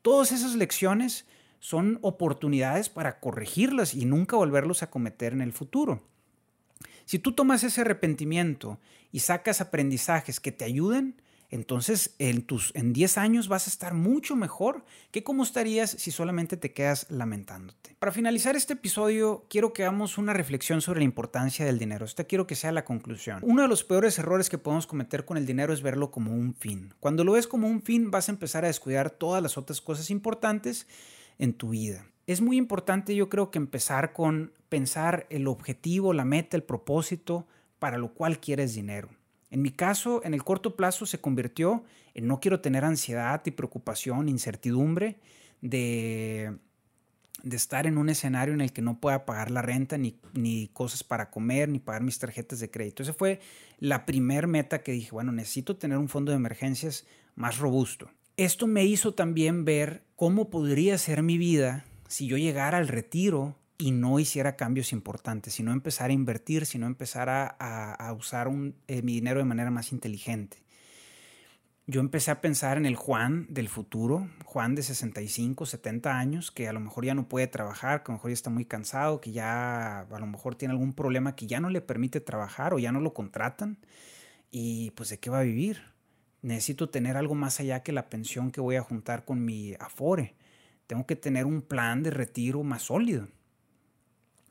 Todas 0.01 0.31
esas 0.31 0.55
lecciones 0.55 1.25
son 1.59 1.99
oportunidades 2.03 2.87
para 2.87 3.19
corregirlas 3.19 3.95
y 3.95 4.05
nunca 4.05 4.37
volverlos 4.37 4.81
a 4.81 4.89
cometer 4.89 5.33
en 5.33 5.41
el 5.41 5.51
futuro. 5.51 6.01
Si 7.03 7.19
tú 7.19 7.33
tomas 7.33 7.61
ese 7.65 7.81
arrepentimiento 7.81 8.79
y 9.11 9.19
sacas 9.19 9.59
aprendizajes 9.59 10.39
que 10.39 10.53
te 10.53 10.63
ayuden, 10.63 11.21
entonces 11.55 12.15
en, 12.19 12.43
tus, 12.43 12.71
en 12.75 12.93
10 12.93 13.17
años 13.17 13.47
vas 13.47 13.67
a 13.67 13.69
estar 13.69 13.93
mucho 13.93 14.35
mejor 14.35 14.85
que 15.11 15.23
como 15.23 15.43
estarías 15.43 15.89
si 15.89 16.11
solamente 16.11 16.57
te 16.57 16.73
quedas 16.73 17.07
lamentándote. 17.09 17.95
Para 17.97 18.11
finalizar 18.11 18.55
este 18.55 18.73
episodio, 18.73 19.45
quiero 19.49 19.73
que 19.73 19.83
hagamos 19.83 20.17
una 20.17 20.33
reflexión 20.33 20.81
sobre 20.81 20.99
la 20.99 21.05
importancia 21.05 21.65
del 21.65 21.79
dinero. 21.79 22.05
Esta 22.05 22.25
quiero 22.25 22.45
que 22.45 22.55
sea 22.55 22.71
la 22.71 22.85
conclusión. 22.85 23.39
Uno 23.41 23.63
de 23.63 23.67
los 23.67 23.83
peores 23.83 24.19
errores 24.19 24.49
que 24.49 24.57
podemos 24.57 24.85
cometer 24.85 25.25
con 25.25 25.37
el 25.37 25.45
dinero 25.45 25.73
es 25.73 25.81
verlo 25.81 26.11
como 26.11 26.31
un 26.31 26.53
fin. 26.53 26.93
Cuando 26.99 27.23
lo 27.23 27.31
ves 27.31 27.47
como 27.47 27.67
un 27.67 27.81
fin, 27.81 28.11
vas 28.11 28.29
a 28.29 28.33
empezar 28.33 28.63
a 28.65 28.67
descuidar 28.67 29.09
todas 29.09 29.41
las 29.41 29.57
otras 29.57 29.81
cosas 29.81 30.11
importantes 30.11 30.87
en 31.39 31.53
tu 31.53 31.69
vida. 31.69 32.05
Es 32.27 32.41
muy 32.41 32.57
importante 32.57 33.15
yo 33.15 33.29
creo 33.29 33.49
que 33.49 33.59
empezar 33.59 34.13
con 34.13 34.51
pensar 34.69 35.25
el 35.29 35.47
objetivo, 35.47 36.13
la 36.13 36.25
meta, 36.25 36.57
el 36.57 36.63
propósito 36.63 37.47
para 37.79 37.97
lo 37.97 38.13
cual 38.13 38.39
quieres 38.39 38.73
dinero. 38.73 39.09
En 39.55 39.61
mi 39.61 39.71
caso, 39.71 40.21
en 40.25 40.33
el 40.33 40.43
corto 40.43 40.75
plazo 40.75 41.05
se 41.05 41.21
convirtió 41.21 41.85
en 42.13 42.27
no 42.27 42.41
quiero 42.41 42.59
tener 42.59 42.83
ansiedad 42.83 43.41
y 43.45 43.51
preocupación, 43.51 44.27
incertidumbre 44.27 45.15
de, 45.61 46.57
de 47.41 47.55
estar 47.55 47.87
en 47.87 47.97
un 47.97 48.09
escenario 48.09 48.53
en 48.53 48.59
el 48.59 48.73
que 48.73 48.81
no 48.81 48.99
pueda 48.99 49.25
pagar 49.25 49.51
la 49.51 49.61
renta, 49.61 49.97
ni, 49.97 50.19
ni 50.33 50.67
cosas 50.73 51.05
para 51.05 51.29
comer, 51.29 51.69
ni 51.69 51.79
pagar 51.79 52.03
mis 52.03 52.19
tarjetas 52.19 52.59
de 52.59 52.69
crédito. 52.69 53.01
Esa 53.01 53.13
fue 53.13 53.39
la 53.79 54.05
primer 54.05 54.47
meta 54.47 54.83
que 54.83 54.91
dije, 54.91 55.11
bueno, 55.11 55.31
necesito 55.31 55.77
tener 55.77 55.99
un 55.99 56.09
fondo 56.09 56.33
de 56.33 56.35
emergencias 56.35 57.07
más 57.35 57.57
robusto. 57.57 58.11
Esto 58.35 58.67
me 58.67 58.83
hizo 58.83 59.13
también 59.13 59.63
ver 59.63 60.03
cómo 60.17 60.49
podría 60.49 60.97
ser 60.97 61.23
mi 61.23 61.37
vida 61.37 61.85
si 62.09 62.27
yo 62.27 62.35
llegara 62.35 62.77
al 62.77 62.89
retiro 62.89 63.55
y 63.77 63.91
no 63.91 64.19
hiciera 64.19 64.55
cambios 64.55 64.93
importantes, 64.93 65.53
si 65.53 65.63
no 65.63 65.71
empezara 65.71 66.11
a 66.11 66.13
invertir, 66.13 66.65
si 66.65 66.77
no 66.77 66.87
empezara 66.87 67.47
a, 67.59 68.11
usar 68.13 68.49
eh, 68.87 69.01
mi 69.01 69.13
dinero 69.13 69.39
de 69.39 69.45
manera 69.45 69.71
más 69.71 69.91
inteligente. 69.91 70.57
Yo 71.87 72.01
empecé 72.01 72.31
a 72.31 72.41
pensar 72.41 72.77
en 72.77 72.85
el 72.85 72.95
Juan 72.95 73.45
del 73.49 73.69
futuro, 73.69 74.27
Juan 74.43 74.73
de 74.73 74.81
65, 74.81 75.65
70 75.65 76.17
años, 76.17 76.49
que 76.51 76.67
a 76.67 76.73
lo 76.73 76.79
mejor 76.79 77.05
ya 77.05 77.13
no 77.13 77.27
puede 77.27 77.47
trabajar, 77.47 78.01
que 78.01 78.11
a 78.11 78.13
lo 78.13 78.17
mejor 78.17 78.31
ya 78.31 78.35
está 78.35 78.49
muy 78.49 78.65
cansado, 78.65 79.21
que 79.21 79.31
ya 79.31 79.99
a 79.99 80.19
lo 80.19 80.25
mejor 80.25 80.55
tiene 80.55 80.71
algún 80.71 80.93
problema 80.93 81.35
que 81.35 81.45
ya 81.45 81.59
no 81.59 81.69
le 81.69 81.81
permite 81.81 82.21
trabajar 82.21 82.73
o 82.73 82.79
ya 82.79 82.91
no 82.91 83.01
lo 83.01 83.13
contratan. 83.13 83.77
Y 84.49 84.91
pues 84.91 85.09
de 85.09 85.19
qué 85.19 85.29
va 85.29 85.39
a 85.39 85.43
vivir 85.43 85.95
necesito 86.45 86.89
tener 86.89 87.17
algo 87.17 87.33
más 87.33 87.59
allá 87.59 87.81
que 87.81 87.91
la 87.91 88.07
pensión 88.07 88.51
que 88.51 88.61
voy 88.61 88.75
a 88.75 88.83
juntar 88.83 89.25
con 89.25 89.43
mi 89.43 89.73
Afore. 89.79 90.35
Tengo 90.85 91.07
que 91.07 91.15
tener 91.15 91.47
un 91.47 91.63
plan 91.63 92.03
de 92.03 92.11
retiro 92.11 92.63
más 92.63 92.83
sólido. 92.83 93.27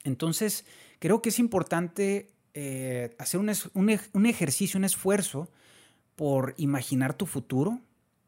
Entonces, 0.05 0.65
creo 0.99 1.23
que 1.23 1.31
es 1.31 1.39
importante 1.39 2.31
eh, 2.55 3.15
hacer 3.19 3.41
un, 3.41 3.51
un 4.13 4.27
ejercicio, 4.27 4.79
un 4.79 4.85
esfuerzo 4.85 5.51
por 6.17 6.55
imaginar 6.57 7.15
tu 7.15 7.27
futuro 7.27 7.81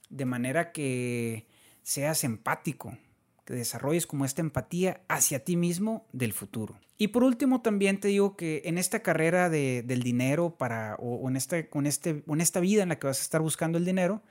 de 0.09 0.25
manera 0.25 0.73
que 0.73 1.47
seas 1.83 2.25
empático, 2.25 2.97
que 3.45 3.55
desarrolles 3.55 4.07
como 4.07 4.25
esta 4.25 4.41
empatía 4.41 5.03
hacia 5.09 5.45
ti 5.45 5.57
mismo 5.57 6.07
del 6.13 6.33
futuro. 6.33 6.79
Y 6.99 7.09
por 7.09 7.23
último, 7.25 7.61
también 7.61 8.01
te 8.01 8.09
digo 8.09 8.37
que 8.37 8.63
en 8.65 8.79
esta 8.79 9.01
carrera 9.01 9.51
de, 9.51 9.83
del 9.83 10.03
dinero 10.03 10.57
para, 10.57 10.97
o, 10.97 11.29
en, 11.29 11.37
esta, 11.37 11.69
con 11.69 11.87
este, 11.87 12.25
en 12.27 12.41
esta 12.41 12.61
vida 12.61 12.83
en 12.83 12.89
la 12.89 12.99
que 12.99 13.07
vas 13.07 13.21
a 13.21 13.23
estar 13.23 13.41
buscando 13.41 13.79
el 13.79 13.85
dinero, 13.85 14.23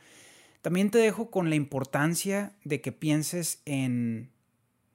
también 0.62 0.89
te 0.89 0.97
dejo 0.97 1.29
con 1.29 1.49
la 1.49 1.55
importancia 1.55 2.53
de 2.63 2.81
que 2.81 2.91
pienses 2.91 3.62
en 3.65 4.31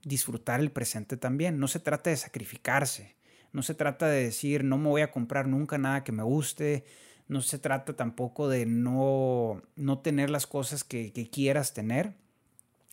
disfrutar 0.02 0.60
el 0.60 0.70
presente 0.70 1.16
también. 1.16 1.58
No 1.58 1.68
se 1.68 1.80
trata 1.80 2.10
de 2.10 2.16
sacrificarse, 2.16 3.16
no 3.52 3.62
se 3.62 3.74
trata 3.74 4.08
de 4.08 4.24
decir 4.24 4.64
no 4.64 4.78
me 4.78 4.88
voy 4.88 5.02
a 5.02 5.10
comprar 5.10 5.46
nunca 5.46 5.78
nada 5.78 6.04
que 6.04 6.12
me 6.12 6.22
guste, 6.22 6.84
no 7.28 7.42
se 7.42 7.58
trata 7.58 7.94
tampoco 7.94 8.48
de 8.48 8.66
no, 8.66 9.62
no 9.76 9.98
tener 10.00 10.30
las 10.30 10.46
cosas 10.46 10.82
que, 10.82 11.12
quieras 11.30 11.72
tener 11.74 12.14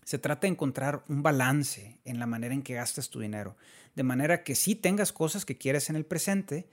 se 0.04 0.20
trata 0.20 0.48
de 0.48 0.54
encontrar 0.54 1.04
un 1.10 1.22
balance 1.22 2.00
en 2.06 2.18
la 2.18 2.28
manera 2.28 2.54
en 2.54 2.62
que 2.62 2.76
gastas 2.76 3.10
tu 3.10 3.20
dinero, 3.20 3.58
de 3.94 4.04
manera 4.04 4.42
que 4.42 4.56
sí 4.56 4.74
tengas 4.74 5.12
cosas 5.12 5.44
que 5.44 5.58
quieres 5.58 5.90
en 5.90 5.98
el 5.98 6.06
presente, 6.06 6.70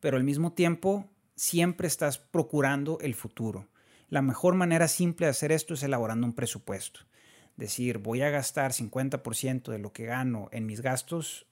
pero 0.00 0.16
al 0.16 0.24
mismo 0.24 0.54
tiempo 0.54 1.10
siempre 1.36 1.86
estás 1.86 2.16
procurando 2.16 2.98
el 3.00 3.14
futuro. 3.14 3.68
La 4.08 4.22
mejor 4.22 4.54
manera 4.54 4.88
simple 4.88 5.26
de 5.26 5.32
hacer 5.32 5.52
esto 5.52 5.74
es 5.74 5.82
elaborando 5.82 6.26
un 6.26 6.32
presupuesto. 6.32 7.00
Decir, 7.58 7.98
voy 7.98 8.22
a 8.22 8.30
gastar 8.30 8.72
50% 8.72 9.72
de 9.72 9.78
lo 9.78 9.92
que 9.92 10.06
gano 10.06 10.48
en 10.52 10.64
mis 10.64 10.80
gastos, 10.80 11.46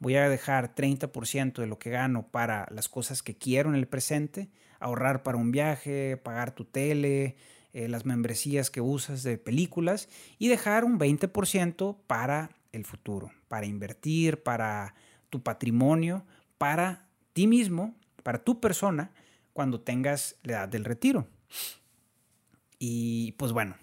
voy 0.00 0.16
a 0.16 0.28
dejar 0.28 0.74
30% 0.74 1.54
de 1.54 1.68
lo 1.68 1.78
que 1.78 1.90
gano 1.90 2.26
para 2.26 2.66
las 2.70 2.88
cosas 2.88 3.22
que 3.22 3.36
quiero 3.36 3.70
en 3.70 3.76
el 3.76 3.86
presente, 3.86 4.50
ahorrar 4.80 5.22
para 5.22 5.38
un 5.38 5.52
viaje, 5.52 6.16
pagar 6.16 6.50
tu 6.50 6.64
tele, 6.64 7.36
eh, 7.72 7.88
las 7.88 8.04
membresías 8.04 8.70
que 8.70 8.80
usas 8.80 9.22
de 9.22 9.38
películas 9.38 10.08
y 10.36 10.48
dejar 10.48 10.84
un 10.84 10.98
20% 10.98 11.96
para 12.08 12.50
el 12.72 12.84
futuro, 12.84 13.30
para 13.46 13.64
invertir, 13.64 14.42
para 14.42 14.96
tu 15.30 15.44
patrimonio, 15.44 16.26
para 16.58 17.06
ti 17.34 17.46
mismo, 17.46 17.94
para 18.24 18.42
tu 18.42 18.60
persona, 18.60 19.12
cuando 19.52 19.80
tengas 19.80 20.34
la 20.42 20.52
edad 20.54 20.68
del 20.68 20.84
retiro. 20.84 21.28
Y 22.80 23.32
pues 23.38 23.52
bueno, 23.52 23.76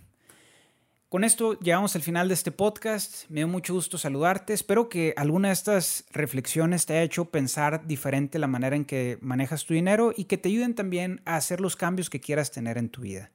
con 1.10 1.24
esto 1.24 1.60
llegamos 1.60 1.96
al 1.96 2.04
final 2.04 2.28
de 2.28 2.36
este 2.36 2.52
podcast. 2.52 3.28
Me 3.30 3.40
dio 3.40 3.48
mucho 3.48 3.74
gusto 3.74 3.98
saludarte. 3.98 4.54
Espero 4.54 4.90
que 4.90 5.16
alguna 5.18 5.48
de 5.48 5.56
estas 5.56 6.06
reflexiones 6.12 6.86
te 6.86 6.94
haya 6.94 7.02
hecho 7.02 7.26
pensar 7.26 7.88
diferente 7.88 8.38
la 8.38 8.46
manera 8.46 8.76
en 8.76 8.86
que 8.86 9.18
manejas 9.22 9.66
tu 9.66 9.74
dinero 9.74 10.14
y 10.16 10.26
que 10.26 10.38
te 10.38 10.50
ayuden 10.50 10.76
también 10.76 11.22
a 11.26 11.36
hacer 11.36 11.62
los 11.62 11.76
cambios 11.76 12.12
que 12.12 12.20
quieras 12.20 12.52
tener 12.52 12.78
en 12.78 12.90
tu 12.90 13.02
vida. 13.02 13.32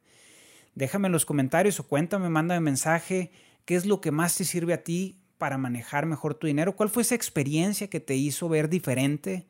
Déjame 0.76 1.06
en 1.08 1.12
los 1.12 1.26
comentarios 1.26 1.80
o 1.80 1.88
cuéntame, 1.88 2.28
mándame 2.28 2.60
mensaje, 2.60 3.32
qué 3.64 3.74
es 3.74 3.86
lo 3.86 4.00
que 4.00 4.12
más 4.12 4.36
te 4.36 4.44
sirve 4.44 4.72
a 4.72 4.84
ti 4.84 5.18
para 5.36 5.58
manejar 5.58 6.06
mejor 6.06 6.34
tu 6.34 6.46
dinero, 6.46 6.76
cuál 6.76 6.90
fue 6.90 7.02
esa 7.02 7.16
experiencia 7.16 7.90
que 7.90 8.00
te 8.00 8.14
hizo 8.14 8.48
ver 8.48 8.68
diferente 8.68 9.48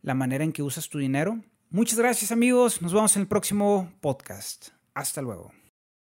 la 0.00 0.14
manera 0.14 0.44
en 0.44 0.52
que 0.52 0.62
usas 0.62 0.88
tu 0.88 0.98
dinero. 0.98 1.42
Muchas 1.68 1.98
gracias 1.98 2.32
amigos, 2.32 2.80
nos 2.80 2.94
vemos 2.94 3.16
en 3.16 3.22
el 3.22 3.28
próximo 3.28 3.92
podcast. 4.00 4.68
Hasta 4.94 5.20
luego. 5.20 5.55